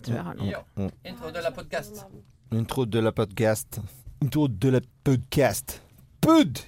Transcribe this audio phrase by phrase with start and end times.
[0.00, 0.46] Jeg tror jeg har noe.
[0.48, 0.60] Ja.
[1.10, 1.98] Intro de la podcast.
[2.56, 3.76] Intro de la podcast.
[4.24, 5.74] Intro de la podcast.
[6.24, 6.62] Bud!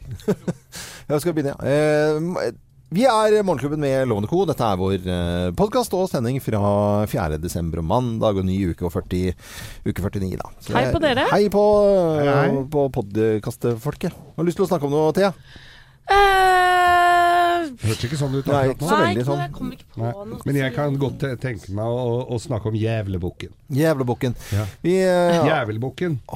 [1.08, 1.72] Jeg skal begynne, ja.
[1.72, 2.53] Eh,
[2.92, 4.42] vi er Morgenklubben med Lovende Co.
[4.48, 6.60] Dette er vår eh, podkast og sending fra
[7.08, 7.40] 4.
[7.40, 9.33] desember og mandag og ny uke og 40,
[9.88, 10.53] uke 49, da.
[10.60, 11.24] Så Hei på dere.
[11.33, 11.64] Hei på,
[12.21, 14.12] Hei, på podkastfolket.
[14.12, 15.33] Har du lyst til å snakke om noe, Thea?
[16.05, 17.41] Eh,
[17.82, 18.88] Hørtes ikke sånn ut akkurat ikke nå.
[18.88, 19.42] så Nei, veldig sånn.
[19.42, 20.12] jeg kommer ikke på Nei.
[20.32, 20.41] noe.
[20.48, 23.52] Men jeg kan godt tenke meg å, å snakke om Jævlebukken.
[23.73, 24.37] Jævlebukken.
[24.52, 24.66] Ja.
[24.84, 25.43] Vi eh,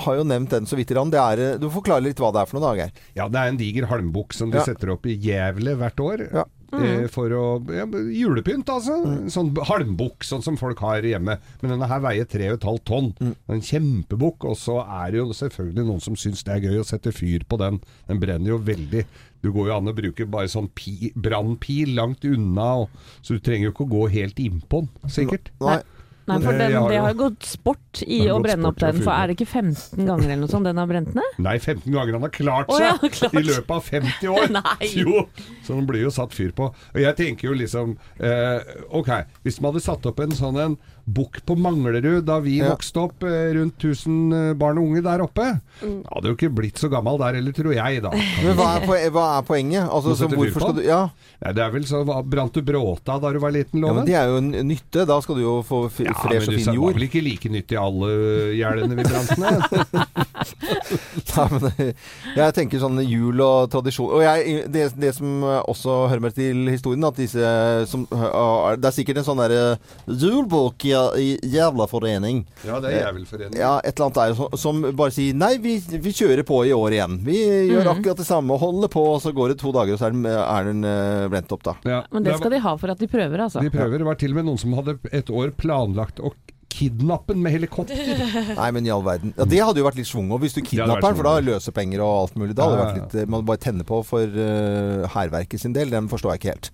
[0.06, 0.90] har jo nevnt den så vidt.
[0.90, 2.92] i Det er, eh, du forklarer litt hva det er for noe, da, Geir.
[3.16, 4.64] Ja, det er en diger halmbukk som de Ja.
[4.64, 6.28] setter opp i Jævle hvert år.
[6.32, 6.44] Ja.
[6.76, 8.96] Eh, for å ja, Julepynt, altså.
[9.06, 9.28] Mm.
[9.30, 11.38] Sånn halmbukk, sånn som folk har hjemme.
[11.62, 13.12] Men denne her veier 3,5 tonn.
[13.22, 14.44] En kjempebukk.
[14.50, 17.46] Og så er det jo selvfølgelig noen som syns det er gøy å sette fyr
[17.48, 17.78] på den.
[18.10, 19.04] Den brenner jo veldig.
[19.42, 22.88] Du går jo an å bruke bare sånn pi- brannpil langt unna, og,
[23.22, 25.52] så du trenger jo ikke å gå helt innpå den, sikkert.
[25.60, 25.82] Nei.
[26.26, 28.96] Nei, for den, har det jo- har gått sport i Det å brenne opp den.
[28.98, 31.36] For er det ikke 15 ganger eller noe sånt den har brent ned?
[31.38, 33.36] Nei, 15 ganger han har klart seg oh, ja, klart.
[33.38, 34.48] i løpet av 50 år.
[34.56, 34.88] Nei.
[34.90, 35.22] Jo,
[35.62, 36.66] så den blir jo satt fyr på.
[36.74, 38.58] Og jeg tenker jo liksom eh,
[38.90, 39.12] Ok,
[39.46, 42.72] hvis man hadde satt opp en sånn en bukk på Manglerud da vi Ja.
[42.74, 46.02] vokste opp, eh, rundt 1000 eh, barn og unge der oppe, Mm.
[46.10, 48.10] hadde jo ikke blitt så gammel der heller, tror jeg, da.
[48.10, 49.88] Men hva er, poen hva er poenget?
[49.92, 51.10] Altså, så hvorfor skal du Ja,
[51.44, 51.52] ja.
[51.52, 54.06] det er vel så Brant du bråta da du var liten, ja men Loven?
[54.06, 55.06] det er jo en nytte.
[55.06, 57.22] Da skal du jo få f Ja, fresh og men det fin var vel ikke
[57.22, 58.08] like nyttig alle
[58.56, 60.06] gjerdene vi brant ned?
[61.36, 61.94] Nei, men
[62.36, 66.64] jeg tenker sånn jul og tradisjon Og jeg, det, det som også hører med til
[66.72, 67.50] historien, at disse
[67.90, 69.76] som Det er sikkert en sånn derre
[70.08, 72.42] julebok i, i jævla forening.
[72.66, 73.58] Ja, det er jævelforening.
[73.60, 76.74] Ja, et eller annet der som, som bare sier Nei, vi, vi kjører på i
[76.76, 77.18] år igjen.
[77.26, 77.38] Vi
[77.70, 80.10] gjør akkurat det samme og holder på, og så går det to dager, og så
[80.10, 81.76] er den, eh, brent opp, da.
[81.86, 83.62] Ja, Men det skal de ha for at de prøver, altså.
[83.64, 83.98] De prøver.
[84.02, 86.32] Det var til og med noen som hadde et år planlagt å
[86.76, 87.98] kidnappe den med helikopter.
[88.60, 89.34] Nei, men i all verden.
[89.36, 91.76] Ja, det hadde jo vært litt schwung over hvis du kidnapper den, for da løser
[91.76, 92.56] penger og alt mulig.
[92.56, 95.92] Da hadde det Ja, vært litt eh, Man bare tenner på for uh, sin del.
[95.92, 96.72] Den forstår jeg ikke helt.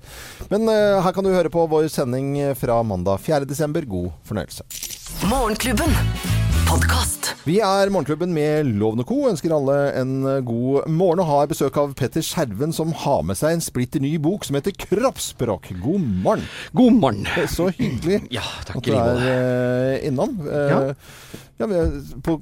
[0.52, 3.44] Men uh, her kan du høre på vår sending fra mandag 4.
[3.48, 3.86] desember.
[3.86, 4.66] God fornøyelse.
[5.30, 6.51] Morgenklubben.
[6.72, 7.34] Podkast.
[7.44, 9.16] Vi er Morgenklubben med Loven og Co.
[9.28, 10.12] Ønsker alle en
[10.46, 14.14] god morgen og har besøk av Petter Skjerven, som har med seg en splitter ny
[14.24, 15.68] bok som heter Kroppsspråk.
[15.82, 16.46] God morgen.
[16.72, 17.28] God morgen.
[17.52, 20.32] Så hyggelig Ja, takk at du er eh, innom.
[20.48, 21.68] Eh, Ja.
[21.68, 21.84] ja,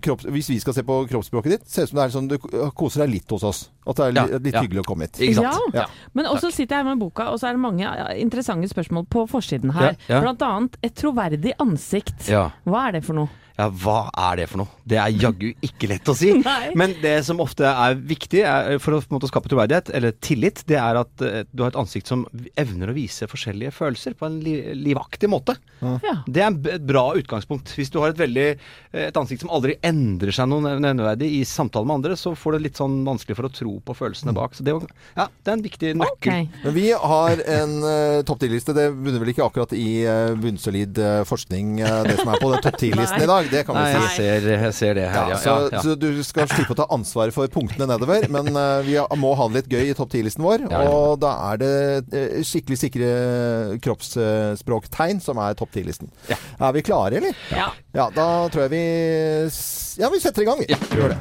[0.05, 2.31] kropps, hvis vi skal se på kroppsspråket ditt, ser det ut som det er sånn
[2.31, 3.65] du koser deg litt hos oss.
[3.91, 4.63] At det er li, Ja, litt ja.
[4.63, 5.19] hyggelig å komme hit.
[5.27, 5.75] Ikke sant?
[5.75, 5.89] Ja.
[6.15, 7.91] Men også sitter jeg her med boka, og så er det mange
[8.23, 9.97] interessante spørsmål på forsiden her.
[10.07, 10.23] Ja, ja.
[10.23, 12.29] Blant annet et troverdig ansikt.
[12.31, 12.47] Ja.
[12.69, 13.37] Hva er det for noe?
[13.61, 14.81] Ja, hva er det for noe?
[14.89, 16.33] Det er jaggu ikke lett å si.
[16.47, 16.73] Nei.
[16.79, 20.15] Men det som ofte er viktig er, for å på en måte, skape troverdighet, eller
[20.25, 22.25] tillit, det er at uh, du har et ansikt som
[22.59, 25.57] evner å vise forskjellige følelser på en li livaktig måte.
[25.81, 26.15] Ja.
[26.27, 27.73] Det er et bra utgangspunkt.
[27.77, 28.47] Hvis du har et, veldig,
[28.93, 32.57] eh, et ansikt som aldri endrer seg noe nevneverdig i samtale med andre, så får
[32.57, 34.57] du litt sånn vanskelig for å tro på følelsene bak.
[34.57, 34.77] Så det,
[35.17, 36.35] ja, det er en viktig nøkkel.
[36.35, 36.65] nøkkel.
[36.65, 38.77] Men vi har en uh, topp 10-liste.
[38.77, 43.25] Det bunner vel ikke akkurat i uh, bunnsolid forskning, det som er på topp 10-listen
[43.25, 43.50] i dag.
[43.51, 44.23] Det kan vi Nei, si.
[44.25, 45.39] jeg ser, jeg ser det her, Ja, ja.
[45.43, 45.83] så, ja, ja.
[45.85, 48.27] så du skal slippe å ta ansvaret for punktene nedover.
[48.33, 50.67] Men uh, vi må ha det litt gøy i topp 10-listen vår.
[50.71, 50.95] Ja, ja.
[50.95, 51.73] Og da er det
[52.15, 53.11] uh, skikkelig sikre
[53.83, 56.11] kroppsspråktegn som er topp 10-listen.
[56.31, 57.37] Er vi klare, eller?
[57.55, 57.71] Ja.
[57.97, 58.85] Ja, da tror jeg vi
[60.01, 60.71] Ja, vi setter i gang, vi.
[60.71, 60.79] Ja.
[60.95, 61.21] Gjør det.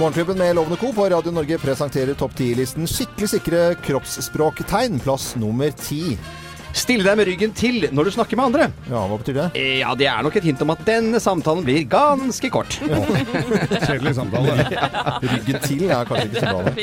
[0.00, 0.92] Morgenklubben med Lovende Co.
[0.96, 6.14] på Radio Norge presenterer topp 10-listen Skikkelig sikre kroppsspråktegn, plass nummer ti.
[6.76, 8.66] Stille deg med ryggen til når du snakker med andre.
[8.88, 9.46] Ja, hva betyr det?
[9.58, 12.76] Eh, Ja, det er nok et hint om at denne samtalen blir ganske kort.
[12.78, 14.54] Kjedelig samtale.
[15.32, 16.74] Ryggen til er kanskje ikke så bra.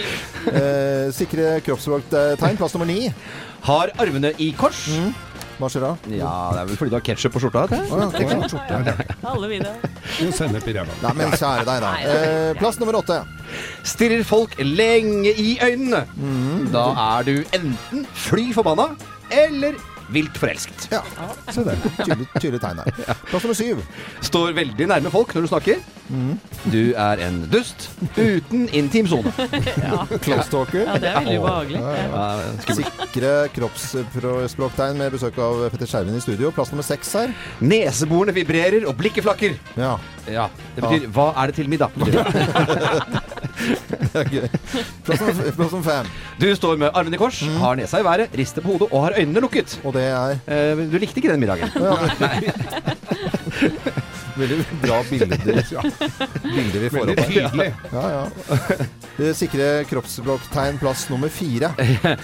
[0.52, 3.08] Eh, sikre kroppsspråktegn, plass nummer ni.
[3.68, 4.84] Har armene i kors.
[5.58, 5.92] Hva skjer da?
[6.14, 7.64] Ja, det er vel fordi du har ketsjup på skjorta.
[7.72, 7.80] du.
[7.80, 9.08] Å ja, det er skjorte.
[9.26, 9.72] Alle det.
[10.38, 11.00] Sennep i ræva.
[11.02, 11.94] Nei, men kjære deg, da.
[12.12, 13.24] Eh, plass nummer åtte.
[13.88, 16.04] Stirrer folk lenge i øynene.
[16.76, 16.84] Da
[17.18, 18.92] er du enten fly forbanna
[19.34, 19.78] eller
[20.14, 20.88] vilt forelsket.
[20.92, 21.02] Ja,
[21.52, 21.76] se det.
[21.98, 22.92] Tydelig, tydelig tegn her.
[23.30, 23.82] Plass nummer syv.
[24.24, 25.82] Står veldig nærme folk når du snakker.
[26.72, 29.32] Du er en dust uten intim sone.
[30.24, 30.86] Close talker.
[30.88, 31.80] Ja, det er veldig ubehagelig.
[31.82, 31.88] Ja.
[32.78, 36.52] Sikre kroppsspråktegn med besøk av Petter Skjerven i studio.
[36.56, 37.30] Plass nummer seks her.
[37.60, 39.52] Neseborene vibrerer og blikket flakker.
[39.80, 39.94] Ja,
[40.28, 41.92] Ja, Det betyr 'hva er det til middag'?
[44.14, 44.48] er gøy.
[45.06, 46.06] Plass nummer, plass nummer fem.
[46.42, 49.12] Du står med armene i kors, har nesa i været, rister på hodet og har
[49.18, 49.80] øynene lukket.
[49.86, 51.70] Og det er Eh, Du likte ikke den middagen.
[54.38, 55.38] Veldig bra bilder,
[56.44, 57.74] bilder vi får opp her.
[57.94, 58.24] Ja, ja.
[59.18, 61.72] Det Sikre kroppsblokktegn plass nummer fire.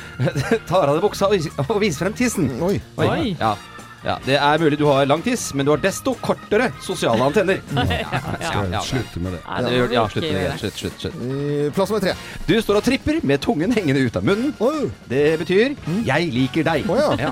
[0.69, 1.49] Tar av deg buksa og vis-
[1.81, 2.51] viser frem tissen.
[2.61, 2.75] Oi.
[3.01, 3.33] Oi.
[3.39, 3.55] Ja.
[4.05, 4.17] Ja.
[4.25, 7.61] Det er mulig du har lang tiss, men du har desto kortere sosiale antenner.
[7.73, 8.81] Ja, ja, ja.
[8.83, 9.39] Slutte med det.
[9.47, 10.59] Nei, Det gjør- Ja, slutt med det.
[10.59, 11.73] Slutt, slutt, slutt.
[11.75, 12.13] Plass nummer tre.
[12.47, 14.53] Du står og tripper med tungen hengende ut av munnen.
[14.59, 14.91] Oi.
[15.09, 16.85] Det betyr 'jeg liker deg'.
[16.89, 17.31] Å ja.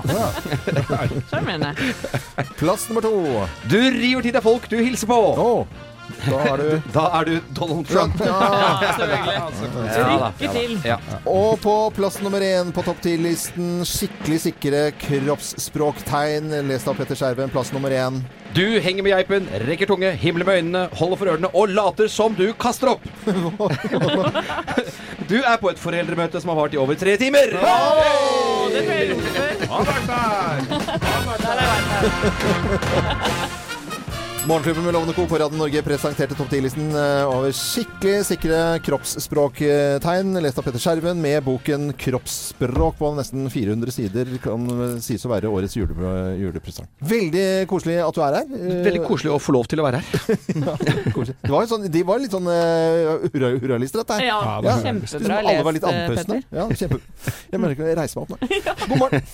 [1.30, 1.74] Sjarmerende.
[2.60, 3.12] Plass nummer to.
[3.68, 5.18] Du river til deg folk du hilser på.
[5.18, 5.66] Å,
[6.26, 8.20] da er du Da er du Donald Trump.
[8.20, 8.26] ja.
[9.32, 9.96] Ja, selvfølgelig.
[9.96, 10.72] Ja Lykke til.
[10.86, 10.96] Ja.
[11.30, 16.52] Og på plass nummer én på topp 10-listen skikkelig sikre kroppsspråktegn.
[16.68, 17.50] Lest av Petter Skjerven.
[17.54, 18.20] Plass nummer én.
[18.52, 22.34] Du henger med geipen, rekker tunge, himler med øynene, holder for ørene og later som
[22.36, 23.04] du kaster opp.
[25.32, 27.54] Du er på et foreldremøte som har vart i over tre timer.
[27.54, 29.62] Det tror jeg jeg gjorde før.
[34.46, 35.26] Morgenklubben med Lovende Co.
[35.26, 40.32] på Radio Norge presenterte topp 10-listen eh, over skikkelig sikre kroppsspråktegn.
[40.42, 44.32] Lest av Petter Skjerven med boken 'Kroppsspråk' på nesten 400 sider.
[44.42, 44.66] Kan
[45.04, 45.94] sies å være årets jule,
[46.40, 46.90] julepresang.
[47.06, 48.50] Veldig koselig at du er her.
[48.58, 50.34] Eh, Veldig koselig å få lov til å være her.
[50.66, 50.74] ja,
[51.46, 54.26] Det var, sånn, de var litt sånn uh, hurra, hurralister, dette her.
[54.26, 54.76] Ja, Ja.
[54.82, 56.42] kjempebra Alle var litt lest, eh, andpustne.
[56.42, 56.58] Petter.
[56.58, 57.00] Ja, kjempe.
[57.54, 58.62] Jeg merker jeg reiser meg opp nå.
[58.90, 59.32] God morgen.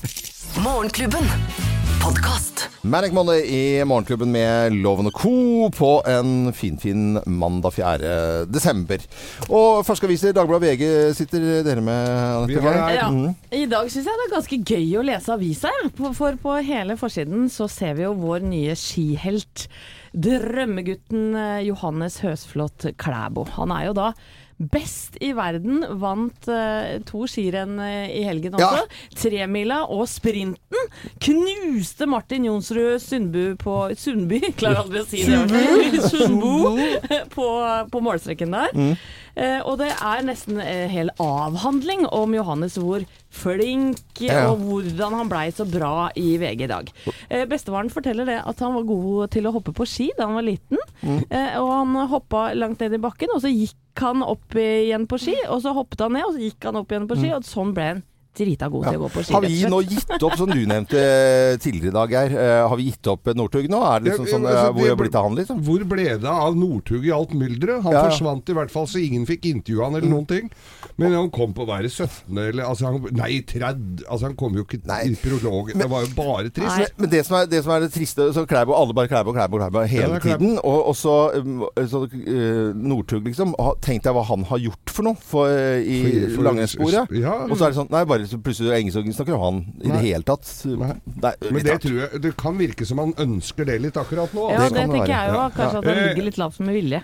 [0.68, 1.77] Morgenklubben.
[2.02, 2.68] Podkast.
[2.82, 5.68] Manic Monday i Morgenklubben med Loven og Co.
[5.74, 8.46] på en finfin mandag 4.
[8.48, 9.02] desember.
[9.48, 12.62] Og ferske aviser, Dagbladet VG sitter dere med, Anette?
[12.64, 12.94] Her.
[12.96, 13.10] Ja.
[13.10, 13.34] Mhm.
[13.52, 15.72] I dag syns jeg det er ganske gøy å lese avisa.
[15.98, 19.68] For- For på hele forsiden så ser vi jo vår nye skihelt.
[20.14, 23.44] Drømmegutten eh, Johannes Høsflot Klæbo.
[23.58, 24.12] Han er jo da
[24.58, 25.84] best i verden.
[26.02, 28.68] Vant uh, to skirenn eh, i helgen Ja.
[28.72, 28.88] også.
[29.22, 30.90] Tremila og sprinten.
[31.22, 36.02] Knuste Martin Jonsrud Sundbu på Sundby, klarer aldri å si det.
[36.10, 36.78] Sundbu
[37.36, 37.48] på,
[37.92, 38.74] på målstreken der.
[38.74, 38.94] Mm.
[39.38, 44.48] Eh, og det er nesten en hel avhandling om Johannes hvor flink Ja.
[44.50, 46.90] og hvordan han blei så bra i VG i dag.
[47.30, 50.34] Eh, bestefaren forteller det at han var god til å hoppe på ski da han
[50.40, 50.80] var liten.
[51.02, 51.20] Mm.
[51.30, 55.18] Eh, og han hoppa langt ned i bakken, og så gikk han opp igjen på
[55.22, 55.36] ski.
[55.48, 57.74] Og så hoppet han ned, og så gikk han opp igjen på ski, og sånn
[57.74, 58.02] ble han
[58.38, 59.32] drita god til å gå på ski.
[59.32, 59.36] Mm.
[59.36, 62.76] Har vi nå gitt opp, som du nevnte eh, tidligere i dag, Geir, eh, har
[62.80, 63.80] vi gitt opp Northug nå?
[63.90, 65.62] Er det liksom Ja, sånn, altså, eh, hvor det er blitt av han, liksom?
[65.68, 67.82] Hvor ble det av Northug i alt mylderet?
[67.84, 68.10] Han Ja, ja.
[68.12, 70.50] forsvant i hvert fall så ingen fikk intervjue han eller noen ting.
[70.98, 72.38] Men han kom på å være 17.
[72.48, 75.02] eller altså han, Nei, 30 Altså han kom jo ikke Nei.
[75.12, 75.72] i prolog.
[75.78, 76.68] Det var jo bare trist.
[76.74, 76.86] Nei.
[76.88, 79.32] Men, men det, som er, det som er det triste så Klæbo, Alle bare Klæbo,
[79.36, 80.58] Klæbo, Klæbo hele Ja, tiden.
[80.62, 83.54] Og, og så, um, så uh, Northug, liksom.
[83.84, 85.48] Tenk deg hva han har gjort for noe for,
[85.78, 86.00] i
[86.36, 87.12] langrennssporet.
[87.18, 87.34] ja.
[87.48, 89.42] Og så er det sånn Nei, bare så plutselig er det ingen som snakker om
[89.46, 90.46] han i det hele tatt.
[90.68, 90.92] Nei.
[91.24, 94.50] Nei, Men det tror jeg Det kan virke som han ønsker det litt akkurat nå.
[94.52, 95.22] Ja, det det, kan det tenker være.
[95.22, 95.38] jeg jo.
[95.38, 95.48] Ja.
[95.58, 97.02] Kanskje at han ligger litt lavt med vilje.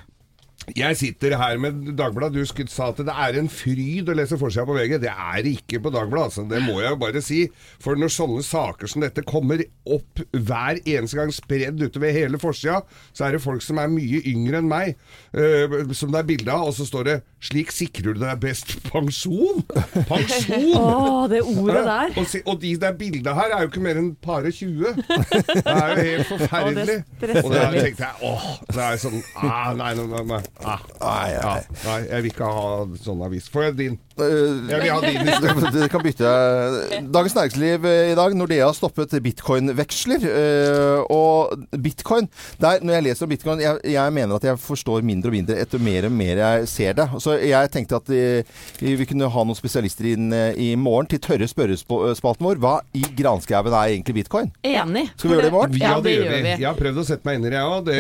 [0.73, 2.41] Jeg sitter her med Dagbladet.
[2.41, 4.97] Du sa at det er en fryd å lese forsida på VG.
[5.03, 6.45] Det er det ikke på Dagbladet, altså.
[6.49, 7.41] Det må jeg jo bare si.
[7.83, 12.81] For når sånne saker som dette kommer opp hver eneste gang spredd utover hele forsida,
[13.13, 14.95] så er det folk som er mye yngre enn meg,
[15.37, 18.73] uh, som det er bilde av, og så står det 'Slik sikrer du deg best
[18.91, 19.65] pensjon'.
[20.09, 20.79] Pensjon!
[20.81, 22.15] Å, det ordet der.
[22.17, 24.97] Og, se, og de der bildene her er jo ikke mer enn pare 20.
[25.05, 26.99] Det er jo helt forferdelig.
[27.05, 30.41] Og det Og da tenkte jeg åh, det er sånn ah, Nei, nei, nei, nei,
[30.63, 31.79] Nei, ja, nei.
[31.85, 32.69] nei, jeg vil ikke ha
[33.03, 33.49] sånn avis.
[33.53, 33.97] Får jeg din?
[34.17, 36.31] Dere kan bytte.
[37.13, 38.35] Dagens Næringsliv eh, i dag.
[38.37, 40.25] Nordea har stoppet bitcoin-veksler.
[40.29, 42.29] eh, Og bitcoin
[42.61, 45.59] der, Når jeg leser om bitcoin, jeg, jeg mener at jeg forstår mindre og mindre
[45.61, 47.09] etter mer og mer jeg ser det.
[47.23, 51.23] Så jeg tenkte at vi, vi kunne ha noen spesialister inn eh, i morgen til
[51.25, 52.61] tørre spørrespalten vår.
[52.63, 54.51] Hva i granskauen er egentlig bitcoin?
[54.65, 55.09] Enig.
[55.17, 55.79] Skal vi gjøre det i morgen?
[55.81, 56.55] Ja, det gjør vi.
[56.55, 57.93] Jeg har prøvd å sette meg inn i det, jeg òg.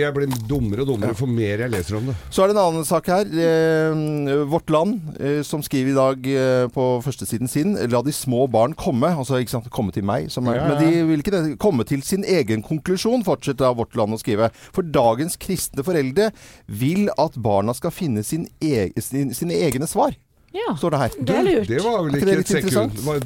[0.00, 2.16] Jeg blir dummere og dummere for mer jeg leser om det.
[2.32, 3.30] Så er det en annen sak her.
[3.30, 8.46] Eh, Vårt Land, eh, som skriver i dag eh, på førstesiden sin La de små
[8.50, 9.10] barn komme.
[9.12, 10.30] Altså ikke sant, komme til meg.
[10.32, 10.68] Som er, Ja, ja.
[10.72, 11.58] Men de vil ikke det.
[11.60, 14.50] Komme til sin egen konklusjon, fortsetter da Vårt Land å skrive.
[14.74, 16.30] For dagens kristne foreldre
[16.66, 20.16] vil at barna skal finne sin, sine egne svar,
[20.52, 21.10] Ja, står det her.
[21.20, 21.68] det er lurt.
[21.70, 22.96] Det var vel ikke ikke det et sekund.
[22.96, 23.20] Det var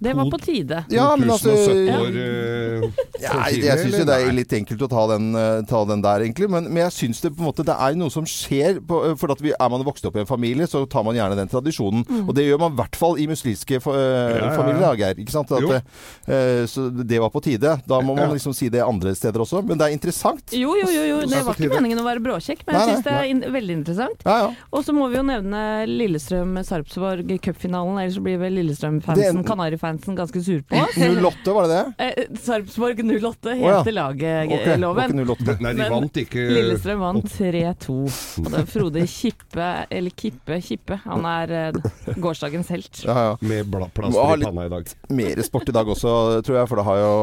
[0.00, 0.78] Det var på tide.
[0.88, 2.84] Ja, men altså 2017 år eh,
[3.20, 5.80] Ja, for tidlig, jeg syns jo det er litt enkelt å ta den, eh, ta
[5.88, 6.48] den der, egentlig.
[6.52, 8.78] Men, men jeg syns det på en måte det er noe som skjer.
[8.88, 11.16] På, eh, for at vi, er man vokst opp i en familie, så tar man
[11.18, 12.04] gjerne den tradisjonen.
[12.24, 14.54] Og det gjør man i hvert fall i muslimske fa- eh, ja, ja.
[14.56, 15.20] familier, Geir.
[15.20, 15.52] Ikke sant?
[15.52, 15.92] At,
[16.28, 17.76] eh, så det var på tide.
[17.88, 18.32] Da må man Ja.
[18.36, 19.60] liksom si det andre steder også.
[19.68, 20.44] Men det er interessant.
[20.56, 21.20] Jo, jo, jo, jo.
[21.28, 24.24] det var ikke meningen å være bråkjekk, men jeg syns det er in veldig interessant.
[24.24, 24.50] Ja, ja.
[24.72, 28.56] Og så må vi jo nevne Lillestrøm om Sarpsborg i cupfinalen, ellers så blir vel
[28.58, 30.98] Lillestrøm-fansen, Kanarifansen, ganske sur på oss.
[31.30, 32.06] 08, var det det?
[32.06, 33.78] Eh, Sarpsborg 08 ja.
[33.78, 34.52] heter lageloven.
[34.52, 35.14] Ok, det var loven.
[35.14, 35.56] ikke 08.
[35.64, 37.98] Nei, de vant ikke Lillestrøm vant 3-2.
[38.44, 41.80] Og det er Frode Kippe, eller Kippe Kippe, han er eh,
[42.20, 43.02] gårsdagens helt.
[43.06, 43.36] Ja, ja.
[43.40, 44.92] med plaster i panna i dag.
[45.14, 46.12] Mer sport i dag også,
[46.46, 46.70] tror jeg.
[46.70, 47.14] For det har jo,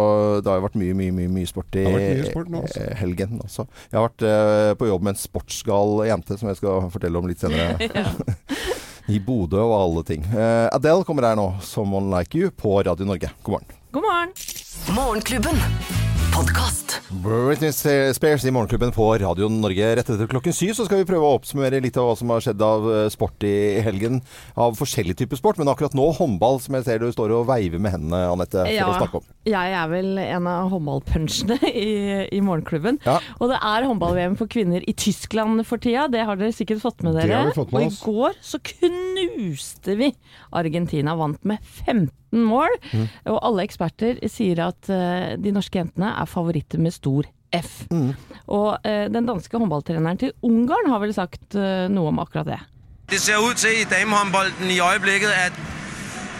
[0.41, 2.83] det har jo vært mye, mye, mye, mye sport i mye sport nå, altså.
[2.83, 3.67] eh, helgen også.
[3.91, 7.29] Jeg har vært eh, på jobb med en sportsgal jente, som jeg skal fortelle om
[7.29, 7.77] litt senere.
[9.07, 10.25] I Bodø og alle ting.
[10.33, 13.31] Uh, Adele kommer her nå, 'Someone Like You', på Radio Norge.
[13.43, 13.67] God morgen.
[13.91, 14.33] God morgen!
[14.95, 16.06] Morgenklubben.
[16.37, 16.99] Podkast.
[17.23, 17.71] Britney
[18.13, 19.87] Spears i Morgenklubben på Radio Norge.
[19.97, 22.43] Rett etter klokken syv så skal vi prøve å oppsummere litt av hva som har
[22.45, 24.19] skjedd av eh, sport i helgen.
[24.53, 27.81] Av forskjellige typer sport, men akkurat nå håndball, som jeg ser du står og veiver
[27.81, 28.85] med hendene, Anette, for Ja.
[28.91, 29.25] å snakke om.
[29.49, 31.89] Jeg er vel en av håndballpunchene i,
[32.37, 33.01] i Morgenklubben.
[33.07, 33.17] Ja.
[33.39, 36.05] Og det er håndball-VM for kvinner i Tyskland for tida.
[36.13, 37.41] Det har dere sikkert fått med Det dere.
[37.47, 40.13] har vi fått med og i går så knuste vi
[40.53, 41.17] Argentina.
[41.17, 42.11] Vant med 15
[42.45, 42.73] mål.
[42.91, 43.05] Mm.
[43.31, 47.87] Og alle eksperter sier at uh, de norske jentene er favoritter med stor F.
[47.91, 48.13] Mm.
[48.47, 52.59] Og eh, den danske håndballtreneren til Ungarn har vel sagt eh, noe om akkurat det.
[53.07, 55.55] Det ser ut til i damehåndballen i øyeblikket at,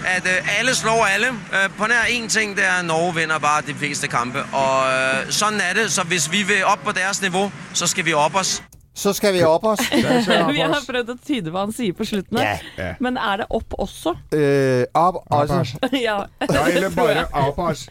[0.06, 1.28] at øh, alle slår alle.
[1.28, 4.44] Øh, på nær én ting, det er at Norge vinner bare de fleste kampe.
[4.54, 8.14] Og sånn er det, så hvis vi vil opp på deres nivå, så skal vi
[8.14, 8.60] opp os.
[8.98, 9.84] Så skal vi opp oss.
[9.94, 12.64] vi har prøvd å tyde hva han sier på slutten her.
[12.80, 12.96] Yeah.
[13.04, 14.16] Men er det opp også?
[14.34, 15.78] Eh, av, altså,
[16.08, 17.86] ja, Ja, eller bare apas.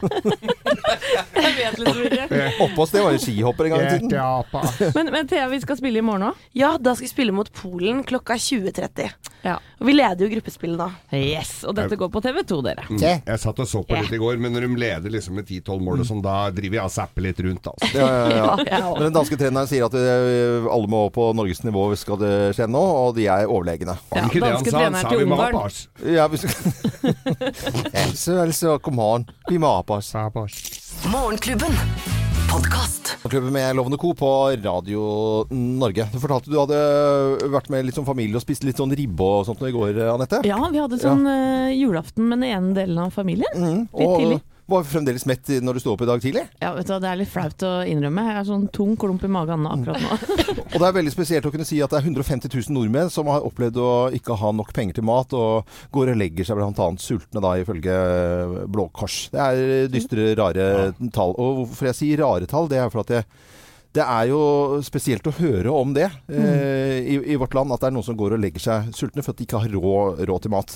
[1.37, 2.41] jeg vet liksom ikke.
[2.65, 4.91] Oppås, det var jo skihopper en gang i tiden.
[4.97, 6.43] Men, men Thea, vi skal spille i morgen òg.
[6.57, 9.15] Ja, da skal vi spille mot Polen klokka 20.30.
[9.45, 9.55] Ja.
[9.79, 10.89] Og vi leder jo gruppespillet da.
[11.15, 12.83] Yes, og dette går på TV2, dere.
[12.99, 13.13] Ja.
[13.21, 15.83] Jeg satt og så på litt i går, men når de leder liksom med 10-12
[15.87, 17.93] mål og sånn, da driver jeg og zapper litt rundt, altså.
[17.95, 18.45] Ja, ja, ja.
[18.67, 18.91] Ja, ja.
[18.97, 22.33] Men den danske treneren sier at eh, alle må på Norges nivå hvis skal det
[22.57, 23.97] skje nå, og de er overlegne.
[24.15, 24.83] Ja, ikke det han danske sa?
[24.85, 25.81] Han sa vi må ha apas.
[26.03, 26.53] Ja, vi skal
[28.45, 29.27] Else, kom an.
[29.49, 29.73] Vi må.
[31.11, 31.77] Morgenklubben.
[32.51, 33.17] Podkast.
[33.27, 34.13] Klubben med Lovende Co.
[34.13, 35.01] på Radio
[35.51, 36.07] Norge.
[36.13, 36.77] Du fortalte du hadde
[37.51, 40.39] vært med litt sånn familie og spist litt sånn ribbe og sånt i går, Anette.
[40.47, 41.67] Ja, vi hadde sånn ja.
[41.75, 43.83] julaften med den ene delen av familien.
[43.91, 44.39] Litt og tidlig.
[44.67, 46.43] Var fremdeles mett når du sto opp i dag tidlig.
[46.59, 48.25] Ja, vet du hva, Det er litt flaut å innrømme.
[48.27, 50.17] Jeg har sånn tung klump i magen akkurat nå.
[50.73, 53.31] Og det er veldig spesielt å kunne si at det er 150 000 nordmenn som
[53.31, 56.89] har opplevd å ikke ha nok penger til mat, og går og legger seg bl.a.
[56.99, 57.99] sultne, da, ifølge
[58.67, 59.27] Blå Kors.
[59.31, 60.67] Det er dystre, rare
[61.15, 61.37] tall.
[61.39, 63.29] Og hvorfor jeg sier rare tall, det er for at jeg
[63.97, 64.41] det er jo
[64.85, 68.17] spesielt å høre om det eh, i, i vårt land, at det er noen som
[68.19, 70.75] går og legger seg sultne for at de ikke har råd, rå til mat.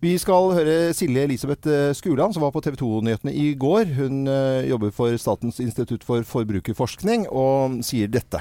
[0.00, 3.90] Vi skal høre Silje Elisabeth eh, Skuland, som var på TV 2-nyhetene i går.
[3.98, 8.40] Hun eh, jobber for Statens institutt for forbrukerforskning, og sier dette.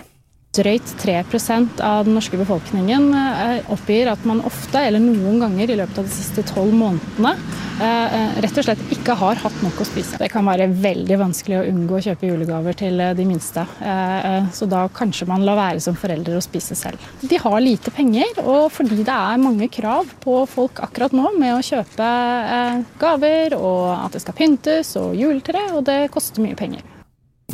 [0.49, 1.19] Drøyt 3
[1.85, 6.07] av den norske befolkningen eh, oppgir at man ofte, eller noen ganger i løpet av
[6.07, 7.35] de siste tolv månedene,
[7.77, 10.17] eh, eh, rett og slett ikke har hatt nok å spise.
[10.17, 13.67] Det kan være veldig vanskelig å unngå å kjøpe julegaver til de minste,
[14.57, 17.07] så da kanskje man lar være som forelder å spise selv.
[17.21, 21.59] De har lite penger, og fordi det er mange krav på folk akkurat nå med
[21.59, 22.13] å kjøpe
[22.97, 26.81] gaver, og at det skal pyntes, og juletre, og det koster mye penger.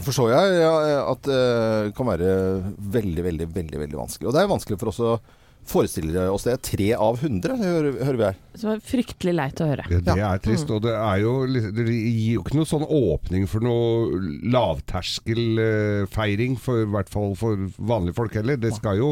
[0.06, 0.74] Forstår jeg ja,
[1.10, 2.30] at det kan være
[2.78, 4.30] veldig, veldig, veldig veldig vanskelig.
[4.30, 5.16] Og det er vanskelig for oss å
[5.66, 6.62] forestille oss det.
[6.66, 8.36] Tre av hundre, hører, hører vi her.
[8.54, 9.84] Det var fryktelig leit å høre.
[9.90, 13.48] Det, det er trist, og det er jo Det gir jo ikke noe sånn åpning
[13.50, 14.20] for noe
[14.56, 18.56] lavterskelfeiring, for i hvert fall for vanlige folk heller.
[18.62, 19.10] Det skal jo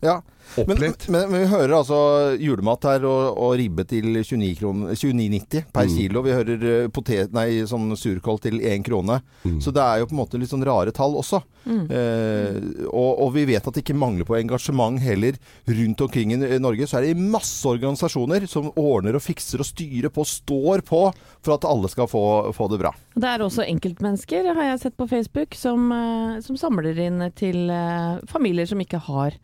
[0.00, 0.20] Ja.
[0.56, 1.08] opp Men, litt.
[1.12, 1.96] men, men vi hører altså
[2.40, 5.96] julemat her og, og ribbe til 29 29,90 per Mm.
[5.96, 6.22] kilo.
[6.22, 9.18] Vi hører eh, potet, nei, sånn surkål til 1 krone.
[9.44, 9.58] Mm.
[9.64, 11.42] Så det er jo på en måte litt sånn rare tall også.
[11.68, 12.56] Eh,
[12.88, 15.36] og, og vi vet at det ikke mangler på engasjement heller.
[15.68, 20.12] Rundt omkring i Norge så er det masse organisasjoner som ordner og fikser og styrer
[20.14, 21.02] på, står på
[21.44, 22.22] for at alle skal få,
[22.56, 22.94] få det bra.
[23.18, 27.66] Det er også enkeltmennesker, har jeg sett på Facebook, som, eh, som samler inn til
[27.74, 29.36] eh, familier som ikke har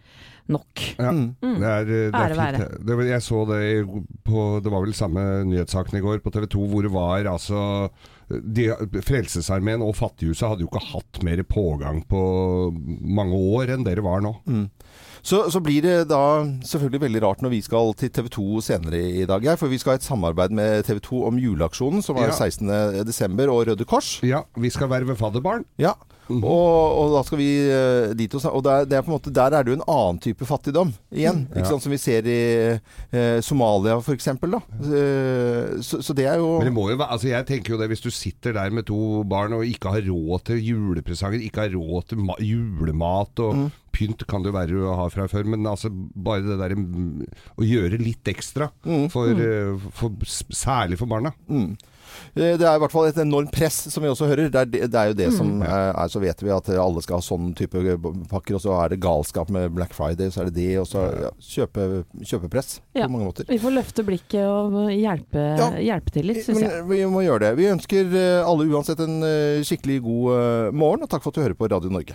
[0.53, 0.83] nok.
[0.99, 1.35] Ja, Mm.
[1.41, 2.87] det er, det er fint.
[2.87, 3.61] Det, jeg så det
[4.27, 7.89] på Det var vel samme nyhetssaken i går på TV 2, hvor det var altså
[8.29, 8.71] de,
[9.05, 12.21] Frelsesarmeen og Fattighuset hadde jo ikke hatt mer pågang på
[13.05, 14.35] mange år enn dere var nå.
[15.25, 19.01] Så, så blir det da selvfølgelig veldig rart når vi skal til TV 2 senere
[19.23, 19.47] i dag.
[19.61, 22.37] For vi skal ha et samarbeid med TV 2 om juleaksjonen, som er Ja.
[22.37, 23.49] 16.12.
[23.49, 24.19] og Røde Kors.
[24.23, 25.65] Ja, vi skal være ved fadderbarn.
[25.81, 25.95] Ja.
[26.31, 26.43] Og,
[27.05, 29.53] og da skal vi eh, dit og, og der, det er på en måte, der
[29.59, 31.43] er det jo en annen type fattigdom igjen.
[31.53, 31.65] Ja.
[31.69, 32.39] sant, Som vi ser i
[33.13, 34.31] eh, Somalia f.eks.
[34.33, 37.81] Eh, så, så det er jo Men det må jo være, altså jeg tenker jo
[37.81, 41.67] det, hvis du sitter der med to barn og ikke har råd til julepresanger, ikke
[41.67, 43.69] har råd til ma julemat og Mm.
[43.95, 47.27] pynt kan det jo være å ha fra før, men altså bare det der mm,
[47.61, 49.05] å gjøre litt ekstra, Mm.
[49.13, 50.11] for, eh, for,
[50.51, 51.31] særlig for barna.
[51.49, 51.69] Eh,
[52.35, 54.51] Det er i hvert fall et enormt press, som vi også hører.
[54.51, 55.37] Det er, det det er jo det Mm.
[55.37, 57.75] som er, er Så vet vi at alle skal ha sånn type
[58.31, 61.05] pakker, og så er det galskap med Black Friday, så er det det, og så
[61.25, 63.07] ja, kjøpe, kjøpepress Ja.
[63.07, 63.45] på mange måter.
[63.49, 65.71] Vi får løfte blikket og hjelpe, Ja.
[65.79, 66.85] hjelpe til litt, syns jeg.
[66.89, 67.57] Vi må gjøre det.
[67.57, 71.35] Vi ønsker eh, alle uansett en eh, skikkelig god eh, morgen, og takk for at
[71.35, 72.15] du hører på Radio Norge.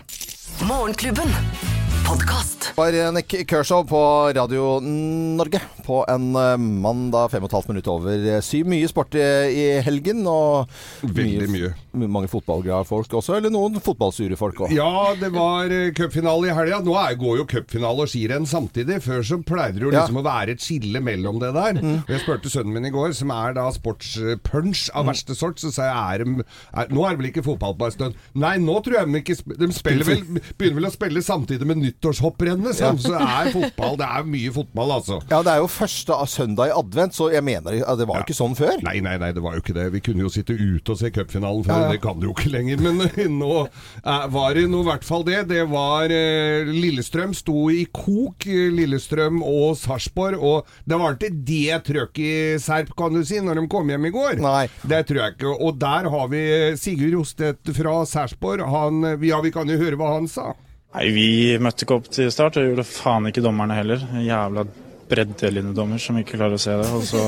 [0.68, 1.79] Morgenklubben.
[2.10, 2.72] Podkast.
[2.76, 4.00] var Nick Kershaw på
[4.34, 8.68] Radio Norge på en eh, mandag fem og et halvt minutt over eh, syv.
[8.70, 10.70] Mye sport eh, i helgen, og
[11.04, 11.72] Veldig mye.
[12.08, 14.74] mange fotballglade folk også, eller noen fotballsure folk òg.
[14.78, 16.80] Ja, det var uh, cupfinale i helga.
[16.86, 19.00] Nå er, går jo cupfinale og skirenn samtidig.
[19.06, 20.04] Før så pleide det jo Ja.
[20.04, 21.82] liksom å være et skille mellom det der.
[21.82, 21.98] Mm.
[22.06, 25.74] Og Jeg spurte sønnen min i går, som er da sportspunch av verste sort, så
[25.74, 26.46] sa jeg er,
[26.86, 28.22] er, nå er det vel ikke fotball på en stund?
[28.38, 29.72] Nei, nå tror jeg de ikke De
[30.06, 30.24] vel,
[30.58, 33.00] begynner vel å spille samtidig med nyttårshopprennet, sånn.
[33.02, 33.98] så det er fotball.
[34.00, 35.20] Det er mye fotball, altså.
[35.30, 38.38] Ja, det er jo første søndag i advent, så jeg mener det var jo ikke
[38.38, 38.78] sånn før.
[38.86, 39.90] Nei, nei, nei, det var jo ikke det.
[39.96, 42.82] Vi kunne jo sitte ute og se cupfinalen før, det kan du jo ikke lenger.
[42.84, 43.04] Men
[43.40, 45.42] nå eh, var det nå i hvert fall det.
[45.52, 50.40] Det var eh, Lillestrøm sto i kok, eh, Lillestrøm og Sarpsborg.
[50.40, 54.10] Og det var ikke det trøkket i Serp, kan du si, når de kom hjem
[54.10, 54.40] i går.
[54.44, 54.66] Nei.
[54.88, 55.54] Det tror jeg ikke.
[55.66, 58.66] Og der har vi eh, Sigurd Rostedt fra Sarpsborg.
[58.66, 60.54] Eh, ja, vi kan jo høre hva han sa.
[60.96, 61.26] Nei, vi
[61.62, 64.02] møtte ikke opp til start, og gjorde faen ikke dommerne heller.
[64.26, 64.64] Jævla
[65.10, 66.88] breddelinjedommer som ikke klarer å se det.
[66.94, 67.22] Og så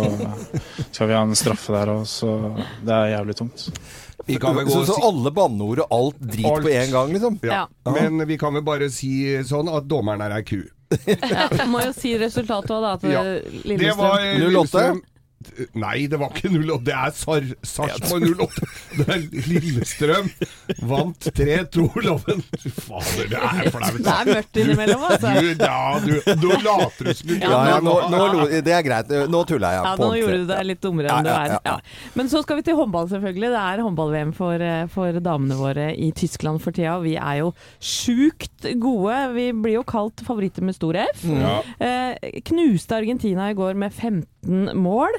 [0.91, 2.31] skal vi ha en straffe der, òg, så
[2.85, 3.67] Det er jævlig tungt.
[4.25, 6.65] Vi kan vel gå Så, så alle banneord og alt drit Alt.
[6.65, 7.39] på en gang, liksom.
[7.45, 7.63] ja.
[7.85, 7.93] Ja.
[7.95, 9.13] Men vi kan vel bare si
[9.49, 10.59] sånn at dommeren er ei ku.
[11.07, 12.95] Ja, må jo si resultatet òg, da.
[13.01, 13.21] Til Ja.
[13.65, 13.79] Lillestrøm.
[13.79, 14.43] Det var eh, 08?
[14.43, 15.01] Lillestrøm
[15.79, 16.79] Nei, det var ikke 08.
[16.87, 18.69] Det er Sar Sarpsborg 08.
[18.99, 20.29] Det er Lillestrøm
[20.89, 21.87] vant 3-2.
[22.05, 22.43] Loven
[22.75, 23.97] fader, det er flaut.
[24.01, 25.33] Det er mørkt innimellom, altså.
[25.37, 29.11] Du, ja, du, du later du som du Ja, ja, nå, nå, det er greit.
[29.31, 29.81] Nå tuller jeg.
[29.85, 31.71] Ja, på nå gjorde du deg litt dummere enn Ja, du ja, er.
[31.71, 32.11] ja.
[32.17, 33.51] Men så skal vi til håndball, selvfølgelig.
[33.55, 36.97] Det er håndball-VM for, eh, for damene våre i Tyskland for tida.
[37.03, 39.17] Vi er jo sjukt gode.
[39.35, 41.25] Vi blir jo kalt favoritter med stor F.
[41.27, 41.55] Ja.
[41.81, 45.13] Eh, knuste Argentina i går med 15 mål.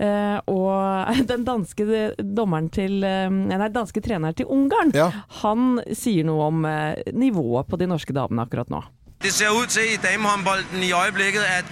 [0.00, 1.84] Eh, og den danske
[2.18, 5.10] dommeren til eh, Nei, danske treneren til Ungarn, Ja.
[5.42, 8.82] han sier noe om eh, nivået på de norske damene akkurat nå.
[9.22, 11.68] Det ser ut til i damehåndballen i øyeblikket at,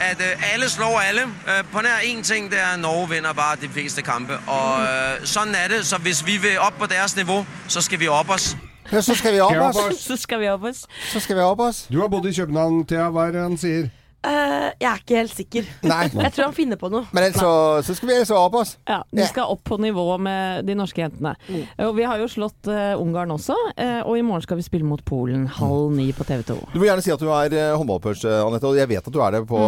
[0.00, 0.22] at
[0.54, 1.26] alle slår alle.
[1.72, 4.38] På nær én ting, det er at Norge vinner bare de fleste kampe.
[4.48, 8.08] Og Sånn er det, så hvis vi vil opp på deres nivå, så skal vi
[8.08, 8.54] opp oss.
[8.92, 10.00] Ja, så skal vi opp oss.
[10.08, 10.86] Så skal vi opp oss.
[11.12, 11.84] Så skal vi av oss.
[11.92, 13.06] Du har bodd i København, Thea.
[13.12, 13.86] Hva er det han sier?
[14.24, 15.70] Eh, jeg er ikke helt sikker.
[15.86, 16.02] Nei.
[16.08, 17.04] Jeg tror han finner på noe.
[17.12, 17.52] Men ellers så,
[17.86, 18.76] så skal vi så opp oss.
[18.88, 21.34] Ja, Vi skal opp på nivå med de norske jentene.
[21.84, 24.86] Og Vi har jo slått uh, Ungarn også, uh, og i morgen skal vi spille
[24.88, 26.56] mot Polen halv ni på TV 2.
[26.72, 28.68] Du må gjerne si at du er uh, håndballpunch, eh, Anette.
[28.68, 29.60] Og jeg vet at du er det på,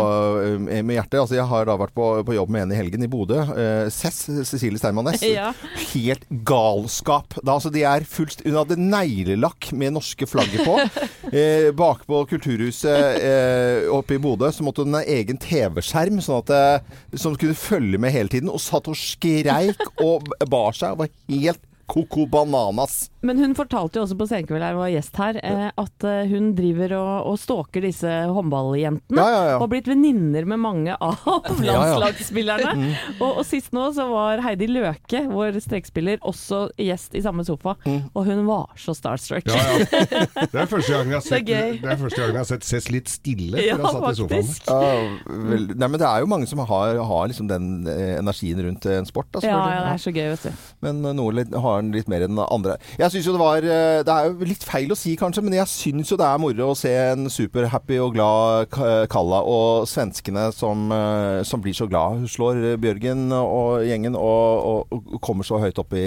[0.43, 1.19] eh, med hjertet.
[1.21, 3.43] Altså, jeg har da vært på, på jobb med en i helgen i Bodø.
[3.51, 5.25] Uh, Cess, Cecilie Steinmann Næss.
[5.37, 5.51] Ja.
[5.93, 7.35] Helt galskap.
[7.43, 10.79] Da, altså, de er fullst Hun hadde neglelakk med norske flagget på.
[11.37, 16.53] eh, bak på Kulturhuset eh, oppe i Bodø så måtte hun ha egen TV-skjerm sånn
[16.55, 16.85] eh,
[17.19, 18.53] som kunne følge med hele tiden.
[18.53, 23.11] Og satt og skreik og bar seg og var helt Coco Bananas.
[23.27, 26.29] Men hun fortalte jo også på Senkveld her, hun var gjest her, eh, at eh,
[26.31, 29.19] hun driver og, og stalker disse håndballjentene.
[29.19, 29.55] Ja, ja, ja.
[29.57, 31.67] Og har blitt venninner med mange av Ja, ja.
[31.73, 32.87] landslagsspillerne.
[33.19, 37.75] Og, og sist nå så var Heidi Løke, vår strekspiller, også gjest i samme sofa.
[37.87, 37.99] Mm.
[38.15, 39.47] Og hun var så starstruck.
[39.51, 40.27] Ja, ja.
[40.47, 42.91] Det er første gang jeg har sett, det er første gang jeg har sett ses
[42.95, 44.55] litt stille å ha satt i sofaen.
[44.71, 48.63] Ja, vel, nei, men det er jo mange som har, har liksom den eh, energien
[48.69, 49.31] rundt en sport.
[49.35, 50.65] Da, Ja, ja, det er så gøy, vet du.
[50.87, 52.77] Men noe litt, har den litt mer enn andre.
[52.99, 55.57] Jeg synes jo Det var eh, Det er jo litt feil å si, kanskje, men
[55.59, 58.69] jeg syns jo det er moro å se en superhappy og glad
[59.13, 62.21] Kalla og svenskene som, eh, som blir så glad.
[62.23, 66.05] Hun slår Bjørgen og gjengen og, og, og kommer så høyt opp i,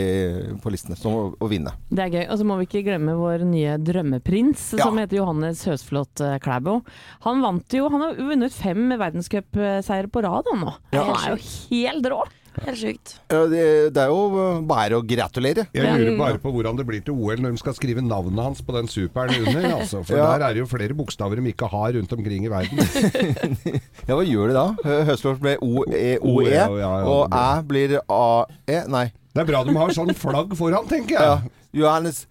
[0.62, 1.74] på listene som å, å vinne.
[1.90, 2.26] Det er gøy.
[2.30, 4.86] Og så må vi ikke glemme vår nye drømmeprins, Ja.
[4.88, 6.80] som heter Johannes Høsflot eh, Klæbo.
[7.26, 10.74] Han vant jo Han har vunnet fem verdenscupseiere på rad, han nå.
[10.96, 11.04] Ja.
[11.10, 12.22] Han er jo helt rå.
[12.66, 13.14] Helt sjukt.
[13.32, 13.64] Ja, Det,
[13.96, 15.68] det er jo bare å gratulere.
[15.76, 18.62] Jeg lurer bare på hvordan det blir til OL når de skal skrive navnet hans
[18.66, 19.70] på den superen under.
[19.80, 20.32] Altså, for Ja.
[20.38, 22.82] der er det jo flere bokstaver de ikke har rundt omkring i verden.
[24.10, 24.66] Ja, hva gjør de da?
[24.84, 29.06] Hø- Høstlort ble OE, OE, ja, ja, og Æ blir AE Nei.
[29.36, 31.36] Det er bra de har sånn flagg foran, tenker Ja.
[31.38, 31.52] jeg.
[31.84, 32.26] Johannes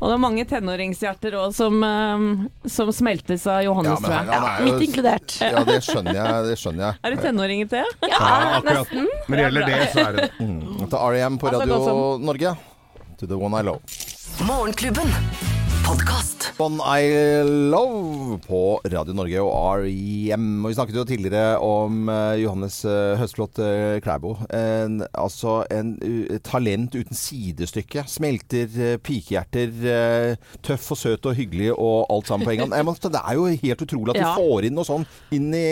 [0.00, 4.30] Og det er mange tenåringshjerter òg som, eh, som smeltes av Johannes, Ja, tror han-
[4.30, 4.64] jeg.
[4.64, 5.34] Mitt inkludert.
[5.44, 6.44] Ja, det skjønner jeg.
[6.48, 6.94] Det skjønner jeg.
[7.04, 7.84] Er du tenåring, til?
[8.08, 8.18] Ja,
[8.60, 8.88] akkurat.
[9.28, 10.88] Når det gjelder det, så er det Mm.
[10.88, 11.38] Til R.E.M.
[11.38, 12.56] på Altså, Radio altså, Norge.
[13.18, 13.80] To the one I love.
[14.48, 15.12] Morgenklubben.
[15.84, 16.39] Podkast.
[16.60, 17.06] One I
[17.72, 20.42] Love på Radio Norge og R.E.M.
[20.60, 24.34] Og vi snakket jo tidligere om eh, Johannes uh, Høstflot uh, Klæbo.
[24.52, 28.04] En, altså en uh, talent uten sidestykke.
[28.12, 29.72] Smelter uh, pikehjerter.
[29.88, 32.76] eh, tøff og søt og hyggelig og alt sammen på en gang.
[32.82, 34.34] Jeg må, det er jo helt utrolig at Ja.
[34.36, 35.66] du får inn noe sånn inn i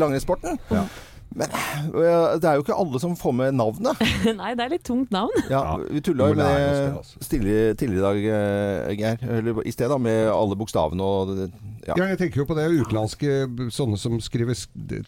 [0.00, 0.56] langrennssporten.
[0.72, 0.86] Ja.
[1.38, 1.52] Men
[1.92, 4.00] det er jo ikke alle som får med navnet.
[4.40, 5.32] Nei, det er litt tungt navn.
[5.52, 9.24] Ja, vi tulla jo med det, stille, tidligere i dag, eh, Geir.
[9.38, 11.32] Eller i sted, da, med alle bokstavene og
[11.82, 11.96] ja.
[11.96, 12.68] Ja, jeg tenker jo på det.
[12.70, 14.54] Utenlandske sånne som skriver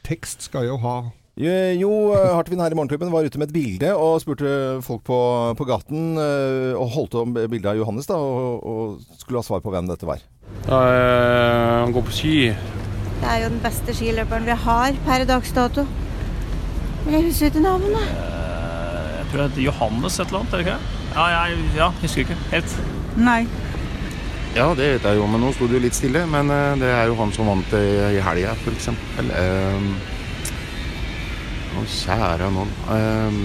[0.06, 0.96] tekst, skal jo ha
[1.38, 5.18] Jo, Hartvin her i Morgenklubben var ute med et bilde og spurte folk på,
[5.58, 9.62] på gaten eh, og holdt om bildet av Johannes da, og, og skulle ha svar
[9.64, 10.22] på hvem dette var.
[10.70, 12.36] Han går på ski.
[13.24, 15.86] Det er jo den beste skiløperen vi har per dags dato.
[17.04, 18.08] Men jeg husker ikke navnet.
[18.08, 20.78] Jeg tror det heter Johannes et eller annet, er det ikke?
[21.14, 22.76] Ja, jeg ja, husker ikke helt.
[23.16, 23.40] Nei.
[24.54, 26.24] Ja, det vet jeg jo, men nå sto det jo litt stille.
[26.30, 28.88] Men eh, det er jo han som vant i, i helga, f.eks.
[29.18, 29.88] Um,
[31.74, 32.70] å, kjære noen.
[32.88, 33.40] Um,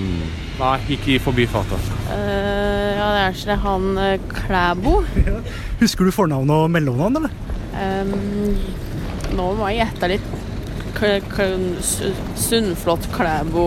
[0.59, 4.95] Nei, ikke i Uh, ja, det er ikke det han uh, Klæbo.
[5.79, 7.33] Husker du fornavn og mellomnavn, eller?
[7.79, 8.57] Um,
[9.33, 10.29] nå må jeg gjette litt.
[10.97, 11.45] K K
[11.85, 13.65] Su- Sunnflot Klæbo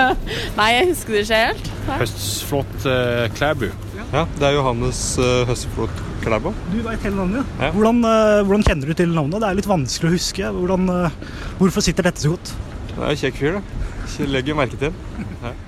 [0.58, 1.70] Nei, jeg husker det ikke helt.
[2.00, 3.66] Høstflott uh, Klæbu.
[4.10, 6.52] Ja, det er Johannes uh, Høstflot Klæbo.
[6.72, 7.66] Du veit hele navnet, ja.
[7.66, 7.70] Ja.
[7.76, 9.40] Hvordan, uh, hvordan kjenner du til navnet?
[9.40, 10.50] Det er litt vanskelig å huske.
[10.58, 11.18] Hvordan, eh,
[11.60, 12.52] hvorfor sitter dette så godt?
[12.90, 13.64] Det er en kjekk fyr, da.
[14.10, 15.60] Ikke Legger merke til den.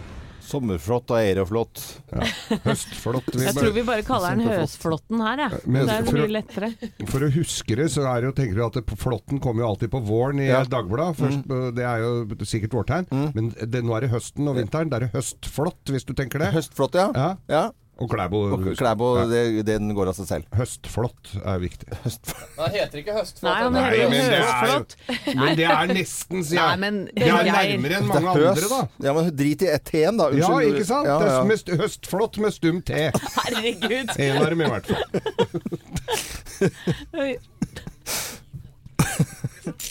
[0.52, 1.82] Sommerflott og aeroflott.
[2.66, 3.30] Høstflott.
[3.34, 5.60] Vi Jeg tror vi bare kaller den Høsflotten her, jeg.
[5.66, 6.70] Men Det er mye lettere.
[7.10, 9.70] For å huske det, så er det jo, tenker du at det, Flåtten kommer jo
[9.72, 10.62] alltid på våren i Ja.
[10.68, 11.16] Dagbladet.
[11.18, 13.06] Først, Det er jo sikkert vårtegn.
[13.34, 14.90] Men det, nå er det høsten og vinteren.
[14.92, 16.52] Det er høstflott, hvis du tenker det.
[16.54, 17.36] Høstflott, ja.
[17.48, 17.70] Ja.
[18.00, 18.38] Og Klæbo.
[18.54, 19.26] Og Klæbo, Ja.
[19.28, 20.44] det, den går av seg selv.
[20.56, 21.86] Høstflott er viktig.
[21.92, 23.44] Det heter ikke høstflott.
[23.44, 24.84] Nei, han heter jo men det er.
[25.36, 28.80] Men det er nesten, sier Nei, men Det er nærmere enn mange andre, da.
[29.06, 30.30] Ja, men drit i et T-en, da.
[30.34, 31.06] Ja, ikke sant?
[31.06, 31.36] Ja, Det ja.
[31.38, 32.90] er mest høstflott med stum T.
[33.38, 34.08] Herregud.
[34.22, 35.04] En av i hvert fall.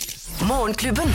[0.47, 1.09] Morgenklubben.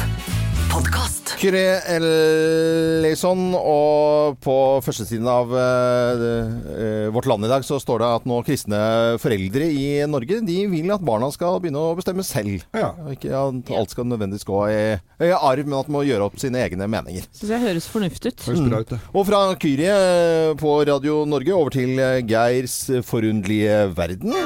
[0.71, 1.33] Podkast.
[1.41, 8.11] Kyrre Ellison, og på førstesiden av uh, uh, Vårt Land i dag så står det
[8.21, 8.79] at nå kristne
[9.23, 12.63] foreldre i Norge de vil at barna skal begynne å bestemme selv.
[12.77, 12.93] Ja.
[13.11, 14.81] Ikke at alt skal nødvendigvis gå i,
[15.27, 17.27] i arv, men at de må gjøre opp sine egne meninger.
[17.35, 18.47] Syns jeg høres fornuftig ut.
[18.47, 19.03] Høres bra ut, det.
[19.11, 21.99] Og fra Kyrie eh, på Radio Norge over til
[22.31, 24.39] Geirs forunderlige verden.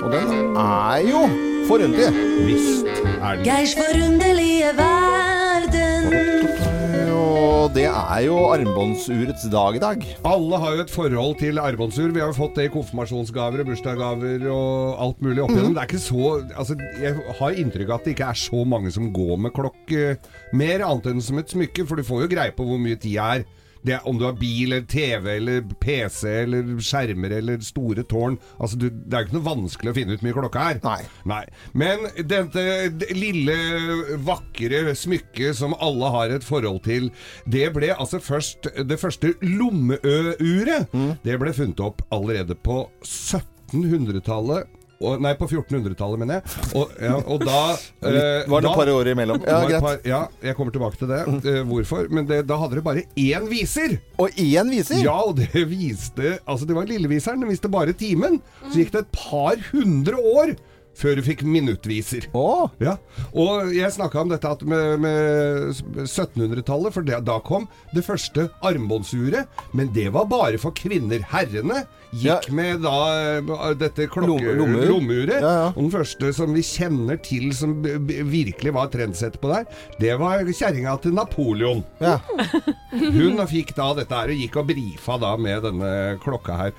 [0.00, 1.24] Og den er jo
[1.70, 2.10] forunderlig.
[2.48, 2.86] Visst
[3.20, 3.44] er den.
[3.46, 6.08] Geirs forunderlige verden.
[7.10, 10.04] Og det er jo armbåndsurets dag i dag.
[10.26, 12.10] Alle har jo et forhold til armbåndsur.
[12.14, 15.76] Vi har jo fått det i konfirmasjonsgaver og bursdagsgaver og alt mulig opp igjennom.
[15.76, 18.90] Det er ikke så Altså, jeg har inntrykk av at det ikke er så mange
[18.94, 20.16] som går med klokke
[20.56, 23.20] mer, annet enn som et smykke, for du får jo greie på hvor mye tid
[23.22, 23.46] er.
[23.82, 28.36] Det, er- om du har bil eller TV eller PC eller skjermer eller store tårn
[28.60, 30.80] altså du, Det er jo ikke noe vanskelig å finne ut mye klokka er.
[31.24, 31.40] Nei.
[31.72, 32.64] Men dette
[33.00, 33.56] det lille,
[34.26, 37.08] vakre smykket som alle har et forhold til,
[37.48, 40.92] det ble altså først Det første lommeøuret,
[41.24, 44.68] det ble funnet opp allerede på 1700-tallet.
[45.00, 46.56] Og, nei, på 1400-tallet, mener jeg.
[46.76, 49.38] Og, ja, og da eh, Var det da- et par år imellom?
[49.48, 49.80] Ja, greit.
[49.80, 51.20] par- ja, jeg kommer tilbake til det.
[51.48, 52.10] eh, hvorfor.
[52.12, 53.94] Men det, da hadde dere bare én viser!
[54.20, 55.00] Og én viser?
[55.02, 57.40] Ja, og det viste Altså, det var lilleviseren.
[57.40, 58.42] Den viste bare timen.
[58.68, 60.52] Så gikk det et par hundre år
[60.98, 62.26] før du fikk minuttviser.
[62.82, 62.96] Ja.
[63.32, 65.70] Og jeg snakka om dette med, med
[66.04, 69.48] 1700-tallet, for det, da kom det første armbåndsuret.
[69.76, 71.22] Men det var bare for kvinner.
[71.30, 72.94] Herrene gikk med da
[73.38, 75.38] eh, dette klokke, Lomme- lommeuret.
[75.40, 75.66] Ja, ja.
[75.76, 79.68] Og den første som vi kjenner til som virkelig var trendsetter på der,
[80.02, 81.84] det var kjerringa til Napoleon.
[82.90, 86.74] Hun fikk da dette her og gikk og brifa da med denne klokka her.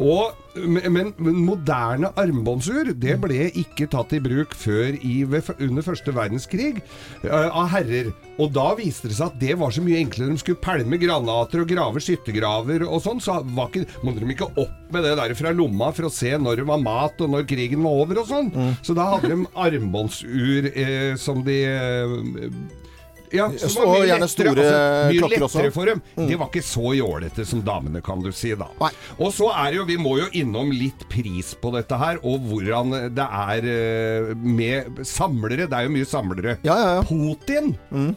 [0.00, 6.14] Og, men, men moderne armbåndsur det ble ikke tatt i bruk før i, under første
[6.16, 6.80] verdenskrig
[7.26, 8.10] uh, av herrer.
[8.40, 10.32] Og da viste det seg at det var så mye enklere.
[10.32, 13.20] De skulle pælme granater og grave skyttergraver og sånn.
[13.20, 16.32] Så var ikke, måtte de ikke opp med det der fra lomma for å se
[16.40, 18.52] når det var mat og når krigen var over og sånn.
[18.86, 22.16] Så da hadde de armbåndsur eh, som de eh,
[23.34, 24.78] Ja, som og gjerne store altså,
[25.10, 25.74] mye klokker lettere også.
[25.74, 26.02] for dem.
[26.28, 28.68] De var ikke så jålete som damene, kan du si da.
[29.18, 32.96] Og så er jo, vi må jo innom litt pris på dette her, og hvordan
[33.14, 35.68] det er eh, med samlere.
[35.70, 36.56] Det er jo mye samlere.
[37.08, 37.74] Putin,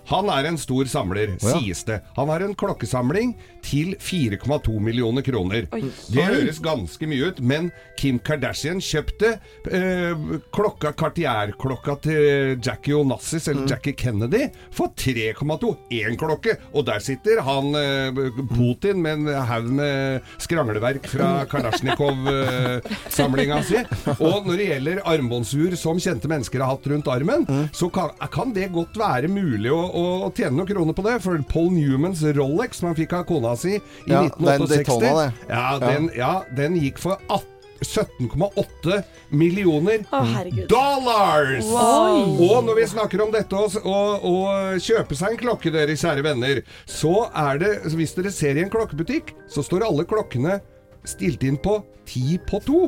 [0.10, 1.58] han er en stor samler, ja.
[1.58, 2.02] sies det.
[2.17, 5.67] Han har en klokkesamling til 4,2 millioner kroner.
[5.73, 5.84] Oi.
[6.12, 9.36] Det høres ganske mye ut, men Kim Kardashian kjøpte
[9.71, 10.23] eh,
[10.54, 15.73] klokka, Cartier-klokka til Jackie Onassis, eller Jackie Kennedy, for 3,2.
[15.95, 16.58] Én klokke!
[16.73, 18.21] Og der sitter han eh,
[18.54, 23.84] Putin med en haug med skrangleverk fra Kardasjnikov-samlinga si.
[24.17, 28.54] Og når det gjelder armbåndsur som kjente mennesker har hatt rundt armen, så kan, kan
[28.56, 29.82] det godt være mulig å,
[30.28, 31.17] å tjene noen kroner på det.
[31.23, 34.76] For Paul Newmans Rolex, som han fikk av kona si i Ja, det er 1968
[34.76, 35.26] Daytona.
[35.50, 37.50] Ja, den, ja, den gikk for 18
[37.84, 40.38] 17,8 millioner oh,
[40.72, 41.66] dollars!
[41.68, 42.39] Wow.
[42.48, 46.24] Og når vi snakker om dette og, og, og kjøpe seg en klokke, dere kjære
[46.24, 50.62] venner, så er det Hvis dere ser i en klokkebutikk, så står alle klokkene
[51.04, 52.86] stilt inn på ti på to.